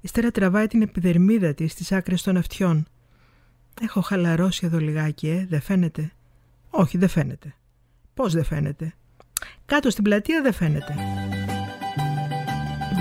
[0.00, 2.86] Ύστερα τραβάει την επιδερμίδα της στις άκρες των αυτιών.
[3.80, 6.12] Έχω χαλαρώσει εδώ λιγάκι, ε, δεν φαίνεται;
[6.70, 7.54] Όχι, δεν φαίνεται.
[8.14, 8.94] Πώς δεν φαίνεται;
[9.66, 10.94] Κάτω στην πλατεία δεν φαίνεται.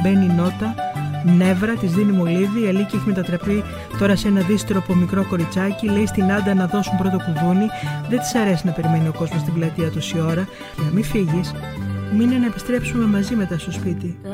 [0.01, 0.86] Μπαίνει η νότα
[1.27, 2.63] νεύρα, της δίνει μολύβι.
[2.63, 3.63] Η Αλίκη έχει μετατραπεί
[3.99, 5.89] τώρα σε ένα δίστροπο μικρό κοριτσάκι.
[5.89, 7.67] Λέει στην Άντα να δώσουν πρώτο κουδούνι.
[8.09, 10.47] Δεν της αρέσει να περιμένει ο κόσμος στην πλατεία τόση ώρα.
[10.75, 11.53] Για μην φύγεις.
[12.17, 14.19] Μείνε να επιστρέψουμε μαζί μετά στο σπίτι.
[14.23, 14.29] Τα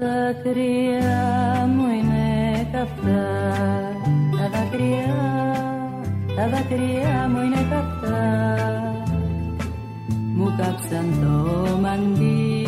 [0.00, 3.24] δάκρυα μου είναι καυτά.
[4.36, 5.14] Τα δάκρυα,
[6.36, 8.24] τα δάκρυα μου είναι καυτά.
[10.36, 12.65] Μου κάψαν το μαντί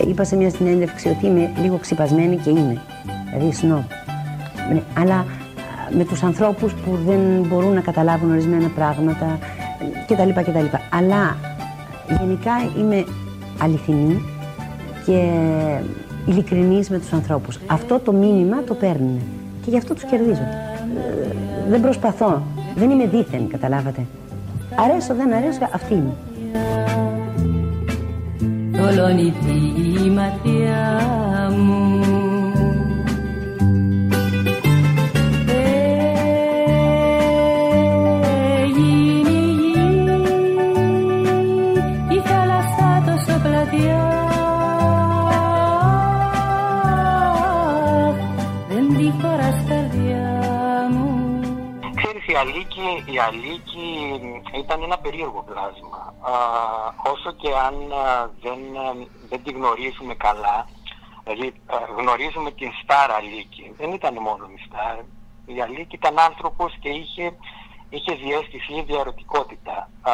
[0.00, 2.82] είπα σε μια συνέντευξη ότι είμαι λίγο ξυπασμένη και είμαι.
[3.32, 3.82] Δηλαδή σνόμπ.
[4.72, 5.26] Ναι, αλλά
[5.90, 9.38] με τους ανθρώπους που δεν μπορούν να καταλάβουν ορισμένα πράγματα
[10.06, 10.40] κτλ.
[10.40, 10.76] κτλ.
[10.90, 11.36] Αλλά
[12.18, 13.04] γενικά είμαι
[13.58, 14.22] αληθινή
[15.06, 15.30] και
[16.26, 17.58] ειλικρινής με τους ανθρώπους.
[17.66, 19.20] Αυτό το μήνυμα το παίρνουν
[19.64, 20.42] και γι' αυτό τους κερδίζω.
[20.42, 21.34] Ε,
[21.68, 22.42] δεν προσπαθώ.
[22.74, 24.06] Δεν είμαι δίθεν, καταλάβατε.
[24.74, 26.12] Αρέσω, δεν αρέσω, αυτή είμαι
[28.84, 30.82] θολώνει τη ματιά
[31.56, 32.02] μου.
[51.96, 53.88] Ξέρεις η η Αλίκη, η Αλίκη
[54.58, 56.03] ήταν ένα περίεργο πλάσμα.
[56.30, 56.34] Α,
[57.12, 57.74] όσο και αν
[58.42, 58.58] δεν,
[59.28, 60.68] δεν τη γνωρίζουμε καλά,
[61.24, 61.54] δηλαδή
[61.96, 64.98] γνωρίζουμε την Στάρ Αλίκη, δεν ήταν μόνο η Στάρ.
[65.46, 67.36] Η Αλίκη ήταν άνθρωπος και είχε,
[67.88, 69.90] είχε διέστηση, είχε διαρωτικότητα.
[70.02, 70.12] Α,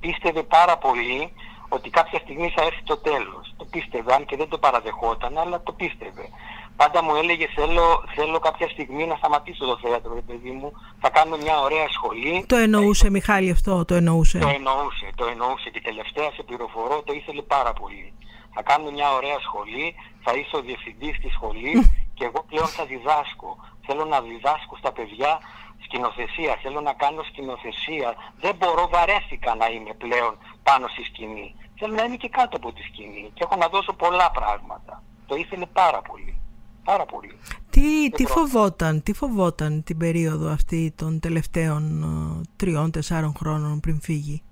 [0.00, 1.32] πίστευε πάρα πολύ
[1.68, 3.54] ότι κάποια στιγμή θα έρθει το τέλος.
[3.56, 6.28] Το πίστευε, αν και δεν το παραδεχόταν, αλλά το πίστευε.
[6.76, 11.10] Πάντα μου έλεγε θέλω, θέλω κάποια στιγμή να σταματήσω το θέατρο, ρε παιδί μου, θα
[11.10, 12.44] κάνω μια ωραία σχολή.
[12.46, 14.38] Το εννοούσε, Μιχάλη, αυτό, το εννοούσε.
[14.38, 18.12] Το εννοούσε, το εννοούσε και τελευταία σε πληροφορώ το ήθελε πάρα πολύ.
[18.54, 22.84] Θα κάνω μια ωραία σχολή, θα είσαι ο διευθυντής της σχολής και εγώ πλέον θα
[22.84, 23.56] διδάσκω.
[23.86, 25.40] Θέλω να διδάσκω στα παιδιά
[25.84, 28.14] σκηνοθεσία, θέλω να κάνω σκηνοθεσία.
[28.40, 31.54] Δεν μπορώ, βαρέθηκα να είμαι πλέον πάνω στη σκηνή.
[31.78, 35.02] Θέλω να είμαι και κάτω από τη σκηνή και έχω να δώσω πολλά πράγματα.
[35.26, 36.41] Το ήθελε πάρα πολύ.
[36.84, 37.32] Πάρα πολύ.
[37.70, 44.42] Τι, τι φοβόταν, τι φοβόταν την περίοδο αυτή των τελευταίων ε, τριών-τεσσάρων χρόνων πριν φύγει;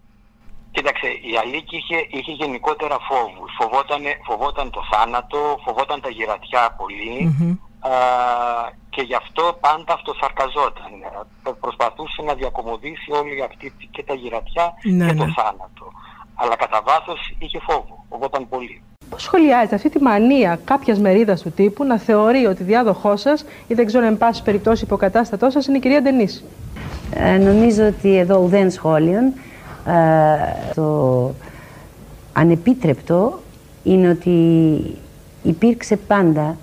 [0.71, 3.51] Κοίταξε, η Αλίκη είχε, είχε γενικότερα φόβους.
[3.59, 6.77] Φοβόταν, φοβόταν το θάνατο, φοβόταν τα γυρατιά
[8.91, 10.91] και γι' αυτό πάντα αυτοσαρκαζόταν.
[11.61, 15.33] Προσπαθούσε να διακομωδήσει όλη αυτή και τα γυρατιά Ναι, και το ναι.
[15.33, 15.93] θάνατο.
[16.35, 18.83] Αλλά κατά βάθος είχε φόβο, φοβόταν πολύ.
[19.11, 23.75] Πώ σχολιάζετε αυτή τη μανία κάποιας μερίδας του τύπου να θεωρεί ότι διάδοχός σας ή
[23.75, 26.45] δεν ξέρω εν πάση περιπτώσει υποκατάστατός σας είναι η κυρία Ντενής.
[27.15, 29.33] Ε, νομίζω ότι εδώ ουδέν σχόλιον.
[29.87, 31.35] Ε, το
[32.33, 33.41] ανεπίτρεπτο
[33.83, 34.81] είναι ότι
[35.43, 36.57] υπήρξε πάντα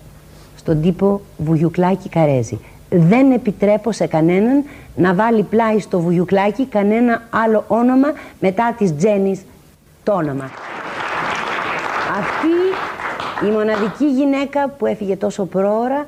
[0.55, 2.59] στον τύπο Βουγιουκλάκη Καρέζη.
[2.89, 4.63] Δεν επιτρέπω σε κανέναν
[4.95, 8.07] να βάλει πλάι στο Βουγιουκλάκη κανένα άλλο όνομα
[8.39, 9.41] μετά της Τζένης
[10.03, 10.49] το όνομα.
[12.09, 12.55] Αυτή
[13.47, 16.07] η μοναδική γυναίκα που έφυγε τόσο πρόωρα,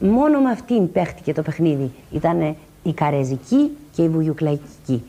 [0.00, 1.90] μόνο με αυτήν παίχτηκε το παιχνίδι.
[2.10, 5.02] Ήταν η Καρεζική και η Βουγιουκλαϊκή.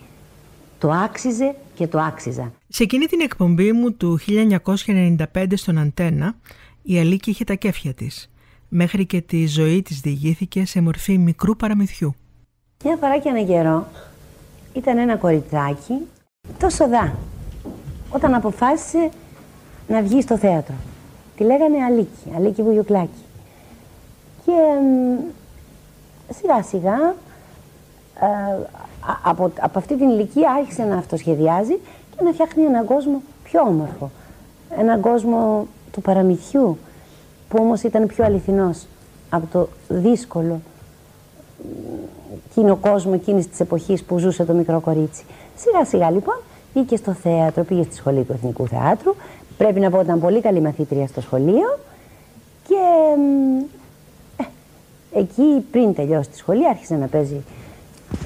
[0.79, 2.51] Το άξιζε και το άξιζα.
[2.67, 4.19] Σε εκείνη την εκπομπή μου του
[5.33, 6.35] 1995 στον Αντένα,
[6.81, 8.29] η Αλίκη είχε τα κέφια της,
[8.69, 12.15] μέχρι και τη ζωή της διηγήθηκε σε μορφή μικρού παραμυθιού.
[12.83, 13.87] Μια φορά και ένα καιρό
[14.73, 15.93] ήταν ένα κοριτσάκι
[16.59, 17.15] τόσο δά
[18.09, 19.09] όταν αποφάσισε
[19.87, 20.75] να βγει στο θέατρο.
[21.37, 23.23] Τη λέγανε Αλίκη, Αλίκη Βουγιουκλάκη.
[24.45, 25.19] Και μ,
[26.33, 27.15] σιγά σιγά
[28.21, 31.73] ε, α- από, από αυτή την ηλικία άρχισε να αυτοσχεδιάζει
[32.17, 34.09] και να φτιάχνει έναν κόσμο πιο όμορφο.
[34.77, 36.77] Έναν κόσμο του παραμυθιού
[37.49, 38.85] που όμως ήταν πιο αληθινός
[39.29, 40.59] από το δύσκολο
[42.49, 45.23] εκείνο κόσμο εκείνης της εποχής που ζούσε το μικρό κορίτσι.
[45.55, 46.35] Σιγά σιγά λοιπόν
[46.73, 49.15] πήγε στο θέατρο, πήγε στη σχολή του Εθνικού Θεάτρου.
[49.57, 51.79] Πρέπει να πω ότι ήταν πολύ καλή μαθήτρια στο σχολείο.
[52.67, 52.75] Και
[53.17, 53.57] μ,
[54.37, 54.45] ε,
[55.19, 57.41] εκεί πριν τελειώσει τη σχολή άρχισε να παίζει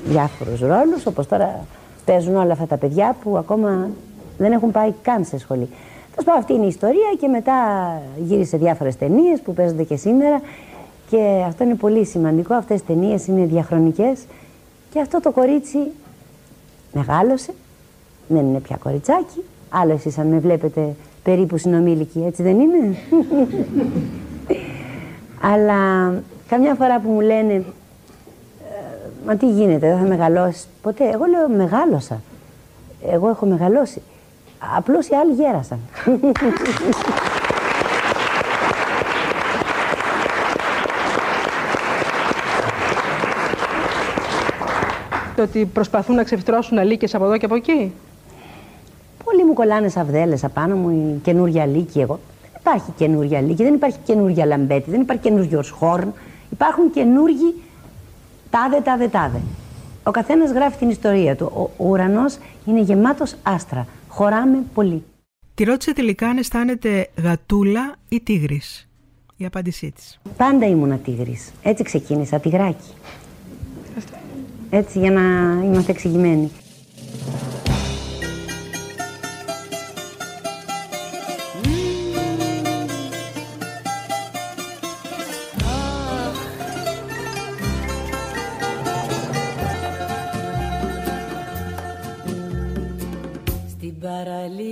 [0.05, 1.65] διάφορους ρόλους όπως τώρα
[2.05, 3.89] παίζουν όλα αυτά τα παιδιά που ακόμα
[4.37, 5.69] δεν έχουν πάει καν σε σχολή.
[6.15, 7.53] Θα πω αυτή είναι η ιστορία και μετά
[8.17, 10.41] γύρισε διάφορες ταινίες που παίζονται και σήμερα
[11.09, 14.19] και αυτό είναι πολύ σημαντικό, αυτές οι ταινίες είναι διαχρονικές
[14.91, 15.77] και αυτό το κορίτσι
[16.93, 17.53] μεγάλωσε,
[18.27, 22.95] δεν είναι πια κοριτσάκι, άλλο εσείς αν με βλέπετε περίπου συνομήλικη, έτσι δεν είναι;
[25.41, 26.13] Αλλά
[26.47, 27.63] καμιά φορά που μου λένε «Ε,
[29.25, 31.10] Μα τι γίνεται, δεν θα μεγαλώσεις ποτέ.
[31.10, 32.21] Εγώ λέω μεγάλωσα.
[33.12, 34.01] Εγώ έχω μεγαλώσει.
[34.77, 35.79] Απλώς οι άλλοι γέρασαν.
[45.36, 47.93] Το ότι προσπαθούν να ξεφυτρώσουν αλήκες από εδώ και από εκεί.
[49.31, 52.19] Πολλοί μου κολλάνε σαβδέλε απάνω μου, η καινούργια λύκη εγώ.
[52.41, 56.13] Δεν υπάρχει καινούργια λύκη, δεν υπάρχει καινούργια λαμπέτη, δεν υπάρχει καινούργιο χόρν.
[56.49, 57.53] Υπάρχουν καινούργοι
[58.49, 59.41] τάδε, τάδε, τάδε.
[60.03, 61.51] Ο καθένας γράφει την ιστορία του.
[61.55, 63.87] Ο, ο ουρανός είναι γεμάτος άστρα.
[64.07, 65.03] Χωράμε πολύ.
[65.55, 68.89] Τη ρώτησε τελικά αν αισθάνεται γατούλα ή τίγρης.
[69.37, 70.19] Η απάντησή της.
[70.37, 71.51] Πάντα ήμουνα τίγρης.
[71.63, 72.93] Έτσι ξεκίνησα, τυγράκι.
[74.69, 75.21] Έτσι για να
[75.63, 76.51] είμαστε εξηγημένοι.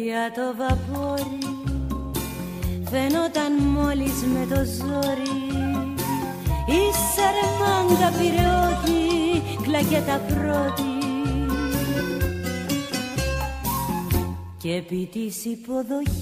[0.09, 1.37] Παραλία το βαπόρι.
[2.91, 5.37] Φαινόταν μόλις με το ζόρι.
[6.67, 6.81] Η
[7.13, 9.03] σαρμάντα πυρεώτη
[9.61, 10.83] κλακέτα πρώτη.
[14.57, 16.17] Και επί της υποδοχής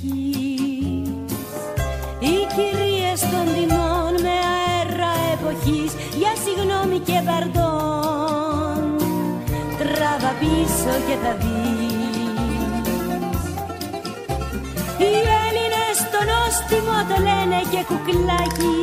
[2.19, 7.88] οι κυρίες των τιμών με αέρα εποχής για συγγνώμη και παρδόν
[9.73, 12.07] στρέφα πίσω και θα δεις
[15.04, 15.12] Οι
[15.46, 18.76] Έλληνες το νόστιμο το λένε και κουκλάκι.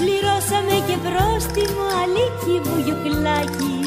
[0.00, 3.78] Πληρώσαμε και πρόστιμο αλίκι βουγιουκλάκι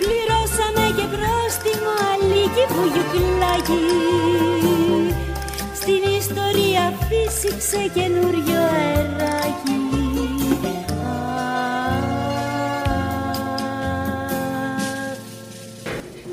[0.00, 3.84] Πληρώσαμε και πρόστιμο αλίκι βουγιουκλάκι
[5.80, 9.75] Στην ιστορία φύσηξε καινούριο αεράκι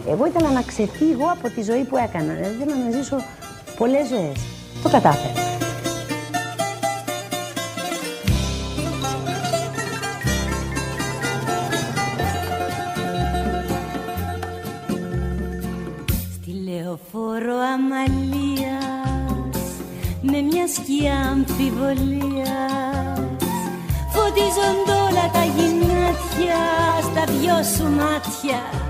[0.07, 2.33] Εγώ ήθελα να ξεφύγω από τη ζωή που έκανα.
[2.33, 3.15] Δηλαδή ήθελα να ζήσω
[3.77, 4.39] πολλές ζωές.
[4.83, 5.33] Το κατάφερα.
[16.33, 18.73] Στη λεωφόρο αμαλίας
[20.21, 22.63] με μια σκιά αμφιβολίας
[24.13, 26.59] φωτίζονται όλα τα γυνάτια
[27.01, 28.83] στα δυο σου μάτια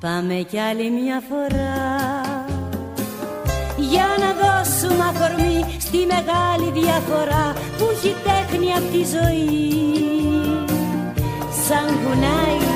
[0.00, 1.74] Πάμε κι άλλη μια φορά.
[3.76, 9.84] Για να δώσουμε αφορμή στη μεγάλη διαφορά που έχει τέχνη απ' τη ζωή.
[11.66, 12.75] Σαν κουνάει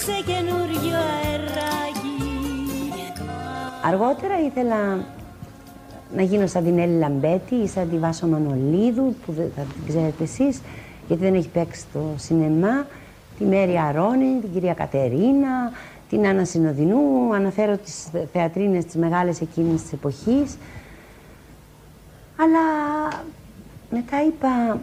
[0.00, 2.08] φύσηξε καινούριο αεράκι
[3.84, 5.04] Αργότερα ήθελα
[6.14, 9.88] να γίνω σαν την Έλλη Λαμπέτη ή σαν τη Βάσο Μανολίδου, που δεν θα την
[9.88, 10.60] ξέρετε εσείς,
[11.06, 12.86] γιατί δεν έχει παίξει στο σινεμά,
[13.38, 15.72] τη Μέρη Αρώνη, την κυρία Κατερίνα,
[16.08, 20.56] την Άννα Συνοδεινού, αναφέρω τις θεατρίνες τις μεγάλες εκείνης της εποχής.
[22.36, 22.62] Αλλά
[23.90, 24.80] μετά είπα,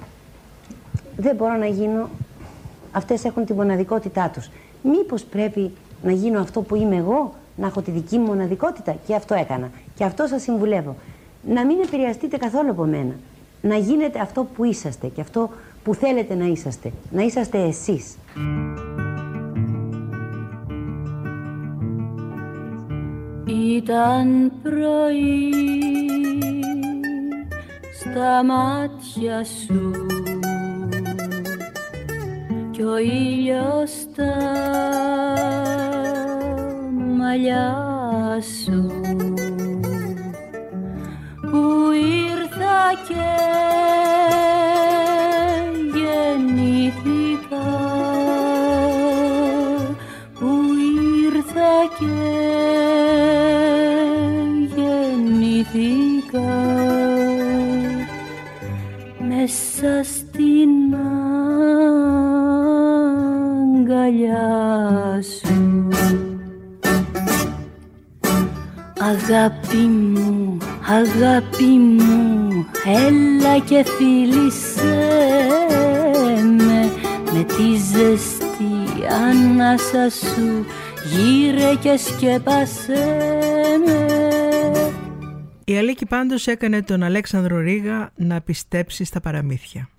[1.18, 2.10] δεν μπορώ να γίνω,
[2.92, 4.50] αυτές έχουν τη μοναδικότητά τους.
[4.82, 5.72] Μήπως πρέπει
[6.04, 9.72] να γίνω αυτό που είμαι εγώ, να έχω τη δική μου μοναδικότητα; Και αυτό έκανα.
[9.96, 10.96] Και αυτό σας συμβουλεύω.
[11.50, 13.16] Να μην επηρεαστείτε καθόλου από μένα.
[13.62, 15.50] Να γίνετε αυτό που είσαστε και αυτό
[15.84, 16.92] που θέλετε να είσαστε.
[17.12, 18.18] Να είσαστε εσείς.
[23.76, 25.54] Ήταν πρωί
[28.00, 29.92] στα μάτια σου
[32.78, 34.36] κι ο ήλιος στα
[37.18, 37.76] μαλλιά
[38.64, 39.02] σου
[41.42, 41.92] που
[42.32, 43.47] ήρθα και
[69.30, 70.58] Αγάπη μου,
[70.90, 75.08] αγάπη μου, έλα και φίλησέ
[76.58, 76.92] με
[77.34, 80.66] με τη ζεστή ανάσα σου
[81.06, 83.06] γύρε και σκέπασέ
[83.86, 84.06] με
[85.66, 89.90] Η Αλίκη πάντως έκανε τον Αλέξανδρο Ρίγα να πιστέψει στα παραμύθια.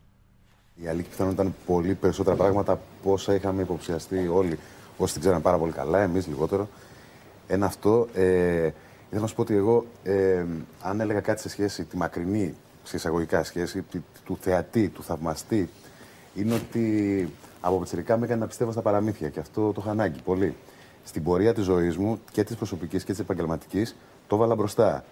[0.75, 4.59] Η Αλίκη πιθανόν ήταν πολύ περισσότερα πράγματα από όσα είχαμε υποψιαστεί όλοι.
[4.97, 6.69] Όσοι την ξέραν πάρα πολύ καλά, εμείς λιγότερο.
[7.47, 8.09] Ένα αυτό.
[8.15, 8.71] Ε,
[9.09, 10.45] ήθελα να σου πω ότι εγώ, ε,
[10.83, 15.69] αν έλεγα κάτι σε σχέση, τη μακρινή σε εισαγωγικά σχέση, τη- του θεατή, του θαυμαστή,
[16.35, 17.29] είναι ότι
[17.61, 20.55] από πιτσιρικά με έκανε να πιστεύω στα παραμύθια και αυτό το είχα ανάγκη πολύ.
[21.05, 25.05] Στην πορεία της ζωής μου και της προσωπικής και της επαγγελματικής, το έβαλα μπροστά.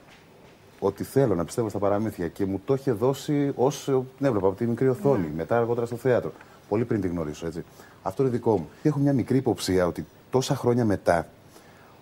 [0.79, 4.57] Ότι θέλω να πιστεύω στα παραμύθια και μου το είχε δώσει όσο την έβλεπα από
[4.57, 6.33] τη μικρή οθόνη, μετά αργότερα στο θέατρο.
[6.69, 7.65] Πολύ πριν τη γνωρίσω, έτσι.
[8.03, 8.69] Αυτό είναι δικό μου.
[8.83, 11.27] Έχω μια μικρή υποψία ότι τόσα χρόνια μετά,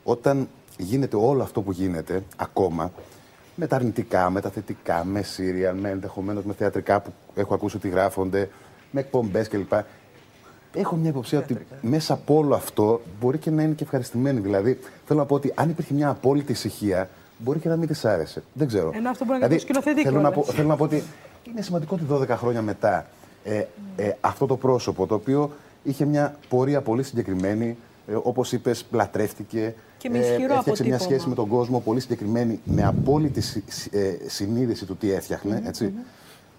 [0.04, 0.48] όταν
[0.78, 2.92] γίνεται όλο αυτό που γίνεται ακόμα,
[3.54, 7.76] με τα αρνητικά, με τα θετικά, με σύριαλ, με ενδεχομένως με θεατρικά που έχω ακούσει
[7.76, 8.48] ότι γράφονται,
[8.90, 9.72] με εκπομπές κλπ.
[10.72, 14.40] Έχω μια υποψία ότι μέσα από όλο αυτό μπορεί και να είναι και ευχαριστημένη.
[14.40, 17.08] Δηλαδή, θέλω να πω ότι αν υπήρχε μια απόλυτη ησυχία,
[17.38, 18.42] μπορεί και να μην της άρεσε.
[18.52, 18.90] Δεν ξέρω.
[18.94, 20.54] Ενώ αυτό μπορεί να είναι το σκηνοθετή θέλω, να πω, κιόλας.
[20.54, 21.02] θέλω να πω ότι
[21.44, 23.06] είναι σημαντικό ότι 12 χρόνια μετά
[23.44, 23.64] ε,
[23.96, 25.52] ε, αυτό το πρόσωπο, το οποίο
[25.82, 27.76] είχε μια πορεία πολύ συγκεκριμένη,
[28.08, 29.74] ε, όπως είπες, λατρεύτηκε.
[29.98, 30.98] Και με ισχυρό έφτιαξε μια αποτύπωμα.
[30.98, 35.62] σχέση με τον κόσμο πολύ συγκεκριμένη, με απόλυτη συ- συ- ε, συνείδηση του τι έφτιαχνε.
[35.66, 35.92] έτσι.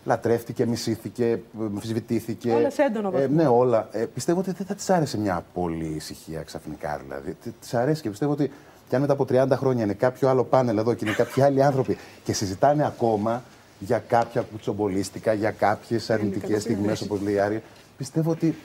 [0.05, 2.51] Λατρεύτηκε, μισήθηκε, αμφισβητήθηκε.
[2.51, 3.35] Όλα σε έντονο βαθμό.
[3.35, 3.89] ναι, όλα.
[3.91, 7.01] Ε, πιστεύω ότι δεν θα της άρεσε μια πολύ ησυχία ξαφνικά.
[7.03, 7.35] Δηλαδή.
[7.61, 8.51] Της αρέσει και πιστεύω ότι
[8.89, 11.63] Και αν μετά από 30 χρόνια είναι κάποιο άλλο πάνελ εδώ και είναι κάποιοι άλλοι
[11.63, 13.43] άνθρωποι και συζητάνε ακόμα
[13.79, 17.61] για κάποια κουτσομπολίστικα, για κάποιες αρνητικές στιγμές, όπως λέει η Άρια,
[17.97, 18.55] πιστεύω ότι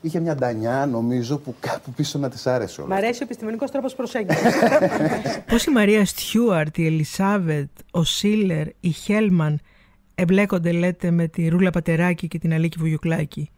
[0.00, 2.94] είχε μια ντανιά, νομίζω, που κάπου πίσω να της άρεσε όλα.
[2.94, 4.54] Μ' αρέσει ο επιστημονικός τρόπος προσέγγισης.
[5.50, 9.60] Πώς η Μαρία Στιούαρτ, η Ελισάβετ, ο Σίλερ, η Χέλμαν
[10.14, 13.50] εμπλέκονται, λέτε, με τη Ρούλα Πατεράκη και την Αλίκη Βουγιουκλάκη;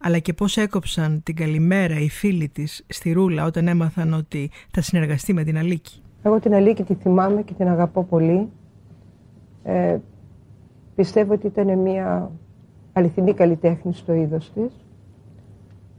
[0.00, 4.80] Αλλά και πώς έκοψαν την καλημέρα οι φίλοι της στη Ρούλα όταν έμαθαν ότι θα
[4.80, 8.48] συνεργαστεί με την Αλίκη; Εγώ την Αλίκη τη θυμάμαι και την αγαπώ πολύ.
[9.64, 9.98] Ε,
[10.94, 12.30] πιστεύω ότι ήταν μια
[12.92, 14.72] αληθινή καλλιτέχνη στο είδος της.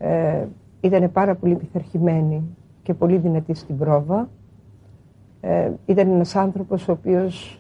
[0.02, 0.48] Ε,
[0.82, 2.44] ήταν πάρα πολύ πειθαρχημένη
[2.84, 4.30] και πολύ δυνατή στην πρόβα.
[5.42, 7.60] Ε, ήταν ένας άνθρωπος ο οποίος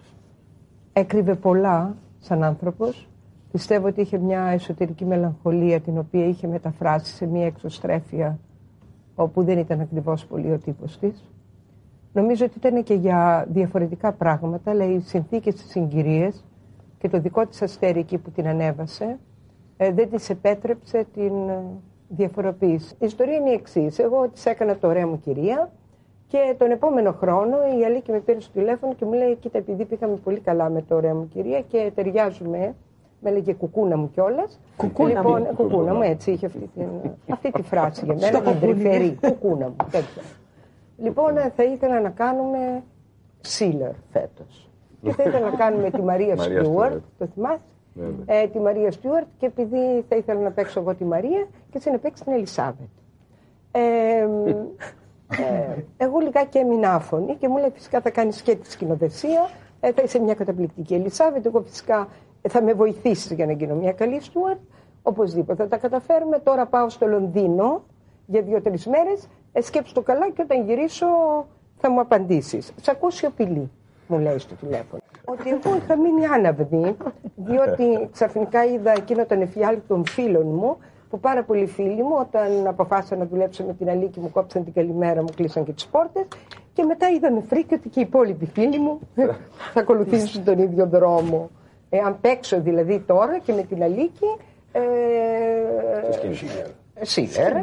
[0.93, 3.09] έκρυβε πολλά σαν άνθρωπος.
[3.51, 8.39] Πιστεύω ότι είχε μια εσωτερική μελαγχολία την οποία είχε μεταφράσει σε μια εξωστρέφεια
[9.15, 11.23] όπου δεν ήταν ακριβώς πολύ ο τύπος της.
[12.13, 16.45] Νομίζω ότι ήταν και για διαφορετικά πράγματα, αλλά οι συνθήκες της συγκυρίες
[16.97, 19.19] και το δικό της αστέρι εκεί που την ανέβασε
[19.77, 21.63] ε, δεν της επέτρεψε την ε,
[22.15, 22.95] διαφοροποίηση.
[22.99, 23.99] Η ιστορία είναι η εξής.
[23.99, 25.71] Εγώ της έκανα το ωραία μου κυρία
[26.27, 29.85] και τον επόμενο χρόνο η Αλίκη με πήρε στο τηλέφωνο και μου λέει: Κοίτα, επειδή
[29.85, 32.75] πήγαμε πολύ καλά με το ωραία μου κυρία και ταιριάζουμε.
[33.23, 34.59] Με έλεγε κουκούνα μου κιόλας.
[34.77, 35.55] Κουκούνα λοιπόν, μου.
[35.55, 36.87] Κουκούνα μου, έτσι είχε αυτή, την,
[37.29, 38.41] αυτή τη φράση για μένα.
[38.41, 39.17] την τρυφερή.
[39.21, 39.75] κουκούνα μου.
[39.91, 40.21] Τέτοια.
[40.97, 42.83] Λοιπόν, θα ήθελα να κάνουμε
[43.39, 44.69] Σίλερ φέτος.
[45.01, 46.65] και θα ήθελα να κάνουμε τη Μαρία Μαρία Στιούαρτ.
[46.65, 47.03] Στιούαρτ.
[47.17, 47.61] Το θυμάσαι;
[47.93, 48.41] Βέβαια.
[48.41, 51.91] Ε, τη Μαρία Στιούαρτ και επειδή θα ήθελα να παίξω εγώ τη Μαρία και εσύ
[51.91, 52.87] να παίξει την Ελισάβετ.
[53.71, 53.81] Ε,
[55.43, 59.91] ε, εγώ λιγάκι έμεινα άφωνη και μου λέει φυσικά θα κάνεις και τη σκηνοθεσία, ε,
[59.91, 62.07] θα είσαι μια καταπληκτική Ελισάβετ, εγώ φυσικά
[62.41, 64.59] ε, θα με βοηθήσεις για να γίνω μια καλή Στιούαρτ,
[65.01, 66.39] οπωσδήποτε θα τα καταφέρουμε.
[66.39, 67.83] Τώρα πάω στο Λονδίνο
[68.25, 71.07] για δύο-τρεις μέρες, ε, σκέψου το καλά και όταν γυρίσω
[71.77, 72.73] θα μου απαντήσεις.
[72.81, 73.71] Σ' ακούω σιωπηλή,
[74.11, 75.01] μου λέει στο τηλέφωνο.
[75.25, 76.95] Ότι εγώ είχα μείνει άναυδη,
[77.35, 80.77] διότι ξαφνικά είδα εκείνο τον εφιάλτη των φίλων μου,
[81.09, 84.73] που πάρα πολλοί φίλοι μου, όταν αποφάσισα να δουλέψω με την Αλίκη, μου κόψαν την
[84.73, 86.23] καλημέρα, μου κλείσαν και τις πόρτες.
[86.73, 88.99] Και μετά είδα με φρίκι ότι και οι υπόλοιποι φίλοι μου
[89.73, 91.49] θα ακολουθήσουν τον ίδιο δρόμο.
[91.89, 94.25] Ε, αν παίξω δηλαδή τώρα και με την Αλίκη.
[94.71, 94.81] Ε,
[97.01, 97.57] Σίλερ,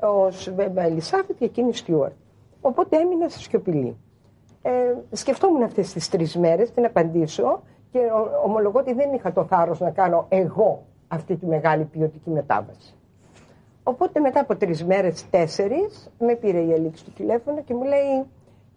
[0.00, 2.14] ο Ελισάβετ και εκείνη Στιούαρτ.
[2.60, 3.96] Οπότε έμεινα σε σιωπηλή.
[4.68, 9.32] Ε, σκεφτόμουν αυτές τις τρεις μέρες τι να απαντήσω και ο- ομολογώ ότι δεν είχα
[9.32, 12.94] το θάρρος να κάνω εγώ αυτή τη μεγάλη ποιοτική μετάβαση.
[13.82, 18.24] Οπότε μετά από τρεις μέρες, τέσσερις, με πήρε η Αλήξη του τηλέφωνο και μου λέει: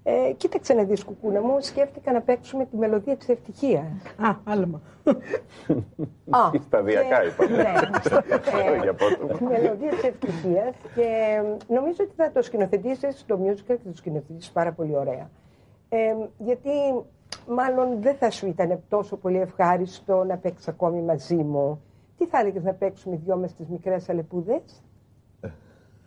[0.04, 3.84] ε, Κοίταξε να δεις, κουκούνα μου, σκέφτηκα να παίξουμε τη μελωδία της ευτυχίας.
[4.18, 4.82] Α, άλμα.
[6.30, 7.56] Α, Σταδιακά είπαμε.
[7.56, 7.64] Ναι.
[8.78, 13.40] Όχι από το- Τη μελωδία της ευτυχίας και ε, νομίζω ότι θα το σκηνοθετήσεις το
[13.44, 15.30] musical και θα το σκηνοθετήσεις πάρα πολύ ωραία.
[15.90, 16.70] Ε, γιατί
[17.48, 21.82] μάλλον δεν θα σου ήταν τόσο πολύ ευχάριστο να παίξεις ακόμη μαζί μου.
[22.18, 24.84] Τι θα έλεγες να παίξουμε οι δυο μες τις μικρές αλεπούδες;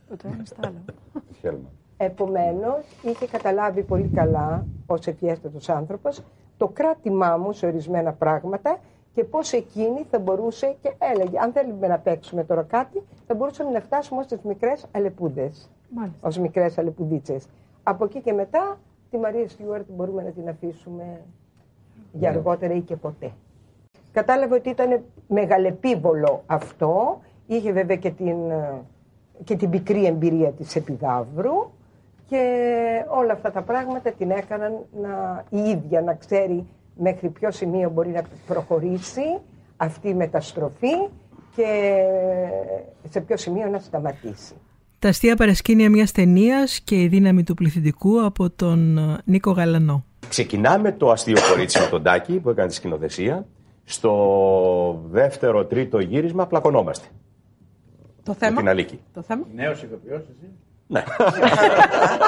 [0.09, 0.85] Το ένας στο άλλο.
[1.41, 1.68] Χέλμα.
[1.97, 6.22] Επομένως, είχε καταλάβει πολύ καλά ως ευφιέστατο άνθρωπος
[6.57, 8.78] το κράτημά μου σε ορισμένα πράγματα
[9.14, 13.70] και πώς εκείνη θα μπορούσε και έλεγε: Αν θέλουμε να παίξουμε τώρα κάτι, θα μπορούσαμε
[13.70, 15.70] να φτάσουμε ως τις μικρές αλεπούδες.
[15.89, 16.28] Μάλιστα.
[16.28, 17.47] Ω μικρές αλεπουδίτσες.
[17.83, 18.78] Από εκεί και μετά,
[19.13, 21.21] τη Μαρία Στιούαρτ μπορούμε να την αφήσουμε
[22.13, 22.37] για Ναι.
[22.37, 23.31] αργότερα ή και ποτέ.
[24.13, 27.21] Κατάλαβε ότι ήταν μεγαλεπίβολο αυτό.
[27.47, 28.73] Είχε βέβαια και την, ε,
[29.45, 31.71] και την πικρή εμπειρία της επιδαύρου
[32.27, 32.45] και
[33.09, 38.09] όλα αυτά τα πράγματα την έκαναν να, η ίδια να ξέρει μέχρι ποιο σημείο μπορεί
[38.11, 39.39] να προχωρήσει
[39.77, 41.09] αυτή η μεταστροφή
[41.57, 42.03] και
[43.09, 44.55] σε ποιο σημείο να σταματήσει.
[45.03, 50.05] Τα αστεία παρασκήνια μιας ταινίας και η δύναμη του πληθυντικού από τον ε, Νίκο Γαλανό.
[50.29, 53.47] Ξεκινάμε το αστείο κορίτσι με τον Τάκη που έκανε τη σκηνοθεσία.
[53.85, 57.07] Στο δεύτερο, τρίτο γύρισμα πλακωνόμαστε.
[58.23, 58.57] Το Με θέμα.
[58.57, 59.01] την Αλίκη.
[59.15, 60.51] Το θέμα; Νέος ηθοποιός εσύ;
[60.87, 61.03] Ναι.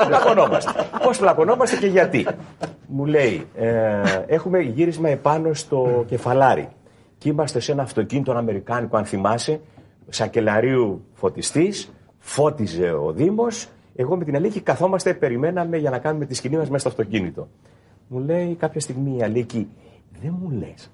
[0.08, 0.72] πλακωνόμαστε.
[1.02, 2.26] Πώς πλακωνόμαστε και γιατί.
[2.86, 6.68] Μου λέει, ε, έχουμε γύρισμα επάνω στο κεφαλάρι.
[7.18, 9.60] Και είμαστε σε ένα αυτοκίνητο αμερικάνικο, αν θυμάσαι,
[10.08, 11.92] σακελαρίου φωτιστής.
[12.26, 13.68] Φώτιζε ο Δήμος.
[13.96, 17.48] Εγώ με την Αλίκη καθόμαστε, περιμέναμε για να κάνουμε τη σκηνή μας μέσα στο αυτοκίνητο.
[18.08, 19.68] Μου λέει κάποια στιγμή η Αλίκη,
[20.22, 20.90] δεν μου λες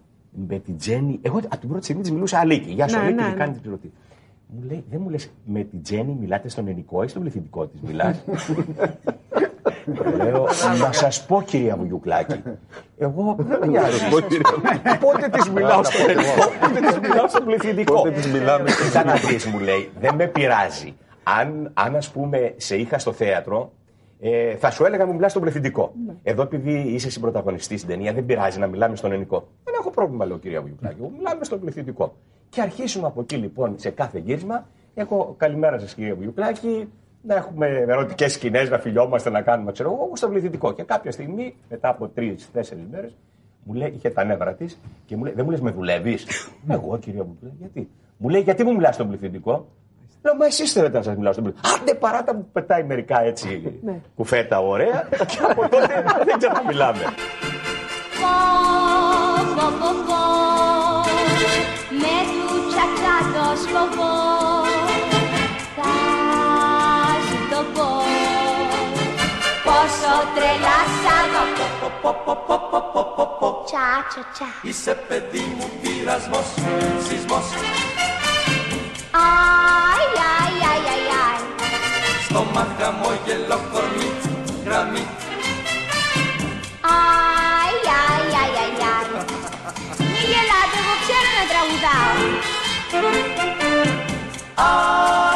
[0.48, 1.18] με την Τζέννη.
[1.22, 2.70] Εγώ από την πρώτη στιγμή της μιλούσα Αλίκη.
[2.70, 3.36] Γεια σου, Ναι, Αλίκη, ναι, τι ναι.
[3.36, 3.92] κάνει την πληρωτή.
[4.46, 7.80] Μου λέει, δεν μου λες με την Τζέννη μιλάτε στον ελληνικό ή στον πληθυντικό της
[7.80, 8.24] μιλάς;
[10.16, 10.46] Λέω,
[10.80, 12.42] να σας πω κυρία Βουγιουκλάκη.
[12.98, 14.08] Εγώ δεν με νοιάζει.
[15.00, 17.94] Πότε της μιλάω στον ελληνικό, πότε της μιλάω στον πληθυντικό.
[17.94, 18.70] Πότε της μιλάμε.
[18.84, 20.94] Κοίτα να δεις, μου λέει, δεν με πειράζει.
[21.38, 23.72] Αν, αν ας πούμε σε είχα στο θέατρο
[24.22, 25.92] Ε, θα σου έλεγα μου μιλάς στον πληθυντικό.
[26.22, 29.48] Εδώ, επειδή είσαι συμπροταγωνιστής στην ταινία, δεν πειράζει να μιλάμε στον ελληνικό.
[29.64, 31.00] Δεν έχω πρόβλημα, λέω κυρία Βουγιουκλάκη.
[31.00, 31.12] μου.
[31.16, 32.14] Μιλάμε στον πληθυντικό.
[32.48, 34.66] Και αρχίσουμε από εκεί λοιπόν σε κάθε γύρισμα.
[34.94, 36.88] Έχω καλημέρα σας, κυρία Βουγιουκλάκη.
[37.22, 40.72] Να έχουμε ερωτικές σκηνές, να φιλιόμαστε, να κάνουμε ξέρω εγώ, στον πληθυντικό.
[40.72, 43.16] Και κάποια στιγμή, μετά από τρει-τέσσερι μέρες,
[43.64, 46.26] μου λέει, είχε τα νεύρα της και μου λέει, Δεν μου λες, με δουλεύεις;
[46.68, 49.66] Εγώ, κυρία Βουγιουκλάκη, γιατί; Μου λέει, Γιατί μου μιλάς στον πληθυντικό;
[50.22, 51.74] Λέω, μα εσείς θέλετε να σας μιλάω στον πληθυντικό.
[51.74, 53.80] Άντε παράτα μου πετάει μερικά έτσι
[54.16, 55.08] κουφέτα ωραία.
[55.26, 57.02] και από τότε δεν ξαναμιλάμε.
[58.20, 58.34] Πω,
[59.56, 60.22] πω, πω, πω,
[62.02, 64.12] με του τσακά το σκοπό
[65.76, 65.92] θα
[67.26, 67.88] σου το πω
[69.66, 71.68] πόσο τρελά σ' αγαπώ
[73.64, 76.48] Τσα, τσα, τσα Είσαι παιδί μου πειρασμός,
[77.06, 77.46] σεισμός
[79.12, 79.18] Αι,
[80.16, 81.32] αι, αι, αι, αι
[82.24, 82.40] Στο
[82.78, 84.08] χαμόγελο κορμί,
[84.64, 85.04] γραμμή.
[86.80, 86.98] Αι,
[87.86, 88.02] αι,
[88.32, 89.22] αι, αι, αι.
[90.12, 92.12] Μη γελάτε, εγώ ξέρω να τραγουδάω.
[94.56, 95.29] Αι,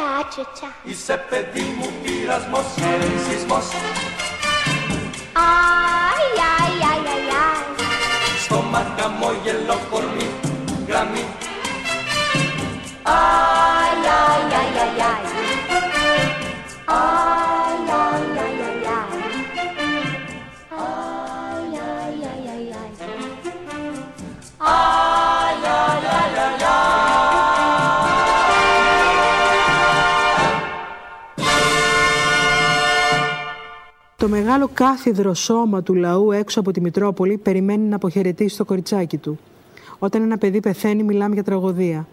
[0.00, 2.66] αγαπώ Τσα, τσα, τσα Είσαι παιδί μου πειρασμός,
[3.26, 3.78] σεισμός Αι,
[6.36, 7.44] αι, αι, αι, αι
[8.44, 8.58] Στο
[8.96, 10.28] χαμόγελο κορμί,
[10.88, 11.24] γραμμή
[13.02, 13.18] Αι,
[14.02, 14.89] Αι, αι,
[34.20, 39.16] Το μεγάλο κάθιδρο σώμα του λαού έξω από τη Μητρόπολη περιμένει να αποχαιρετήσει το κοριτσάκι
[39.16, 39.38] του.
[39.98, 42.08] Όταν ένα παιδί πεθαίνει, μιλάμε για τραγωδία.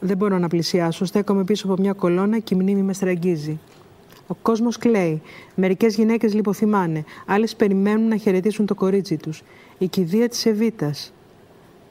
[0.00, 1.04] Δεν μπορώ να πλησιάσω.
[1.04, 3.58] Στέκομαι πίσω από μια κολόνα και η μνήμη με στραγγίζει.
[4.26, 5.22] Ο κόσμος κλαίει.
[5.54, 7.04] Μερικές γυναίκες λιποθυμάνε.
[7.26, 9.42] Άλλες περιμένουν να χαιρετήσουν το κορίτσι τους.
[9.78, 11.12] Η κηδεία της Εβίτας.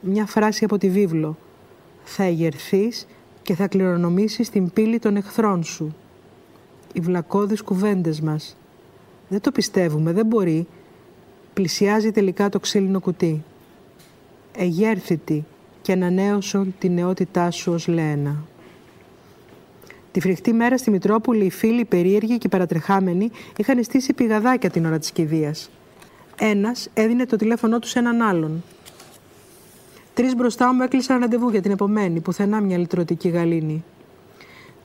[0.02, 1.38] Μια φράση από τη βίβλο.
[2.04, 2.92] Θα εγερθεί
[3.42, 5.96] και θα κληρονομήσεις την πύλη των εχθρών σου.
[6.94, 8.56] Οι βλακώδεις κουβέντες μας.
[9.32, 10.68] Δεν το πιστεύουμε, δεν μπορεί.
[11.54, 13.44] Πλησιάζει τελικά το ξύλινο κουτί.
[14.58, 15.46] Εγέρθητη
[15.82, 18.44] και ανανέωσον τη νεότητά σου ως Λένα.
[20.12, 24.70] Τη φρικτή μέρα στη Μητρόπολη οι φίλοι, οι περίεργοι και οι παρατρεχάμενοι είχαν στήσει πηγαδάκια
[24.70, 25.70] την ώρα της κηδείας.
[26.40, 28.64] Ένας έδινε το τηλέφωνό του σε έναν άλλον.
[30.14, 33.84] Τρεις μπροστά μου έκλεισαν ραντεβού για την επομένη, πουθενά μια λυτρωτική γαλήνη.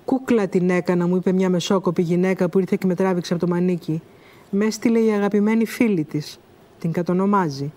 [0.05, 3.53] Κούκλα την έκανα, μου είπε μια μεσόκοπη γυναίκα που ήρθε και με τράβηξε από το
[3.53, 4.03] μανίκι.
[4.51, 6.39] Μες έστειλε η αγαπημένη φίλη της.
[6.79, 7.73] Την κατονομάζει.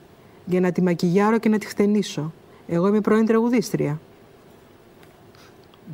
[0.46, 2.34] Για να τη μακιγιάρω και να τη χτενίσω.
[2.68, 4.00] Εγώ είμαι πρώην τραγουδίστρια.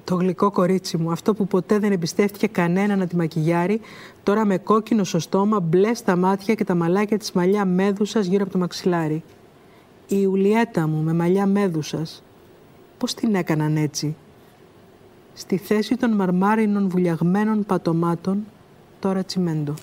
[0.04, 3.82] Το γλυκό κορίτσι μου, αυτό που ποτέ δεν εμπιστεύτηκε κανένα να τη μακιγιάρει,
[4.24, 8.44] τώρα με κόκκινο στο στόμα, μπλε στα μάτια και τα μαλάκια της μαλλιά μέδουσας γύρω
[8.44, 9.24] από το μαξιλάρι.
[10.08, 12.24] Η Ιουλιέτα μου με μαλλιά μέδουσας.
[12.98, 14.16] Πώς την έκαναν έτσι;
[15.34, 18.46] Στη θέση των μαρμάρινων βουλιαγμένων πατωμάτων,
[19.00, 19.74] τώρα τσιμέντο.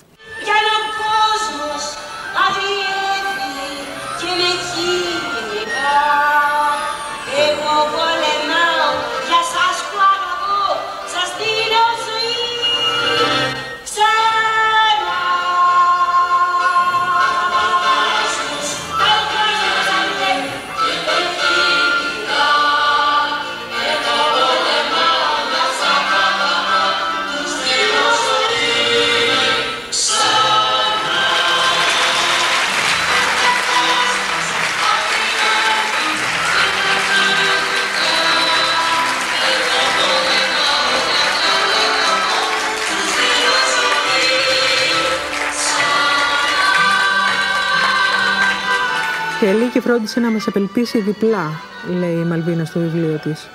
[49.43, 51.51] Και Ελίκη φρόντισε να μας απελπίσει διπλά,
[51.99, 53.49] λέει η Μαλβίνα στο βιβλίο της.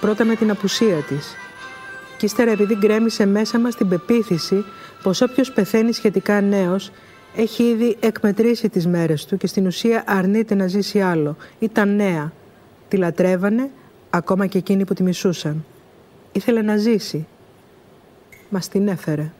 [0.00, 1.36] Πρώτα με την απουσία της.
[2.18, 4.64] Και ύστερα επειδή γκρέμισε μέσα μας την πεποίθηση
[5.02, 6.90] πως όποιος πεθαίνει σχετικά νέος
[7.36, 11.36] έχει ήδη εκμετρήσει τις μέρες του και στην ουσία αρνείται να ζήσει άλλο.
[11.58, 12.32] Ήταν νέα.
[12.88, 13.70] Τη λατρεύανε,
[14.10, 15.64] ακόμα και εκείνοι που τη μισούσαν.
[16.32, 17.26] Ήθελε να ζήσει.
[18.48, 19.32] Μας την έφερε.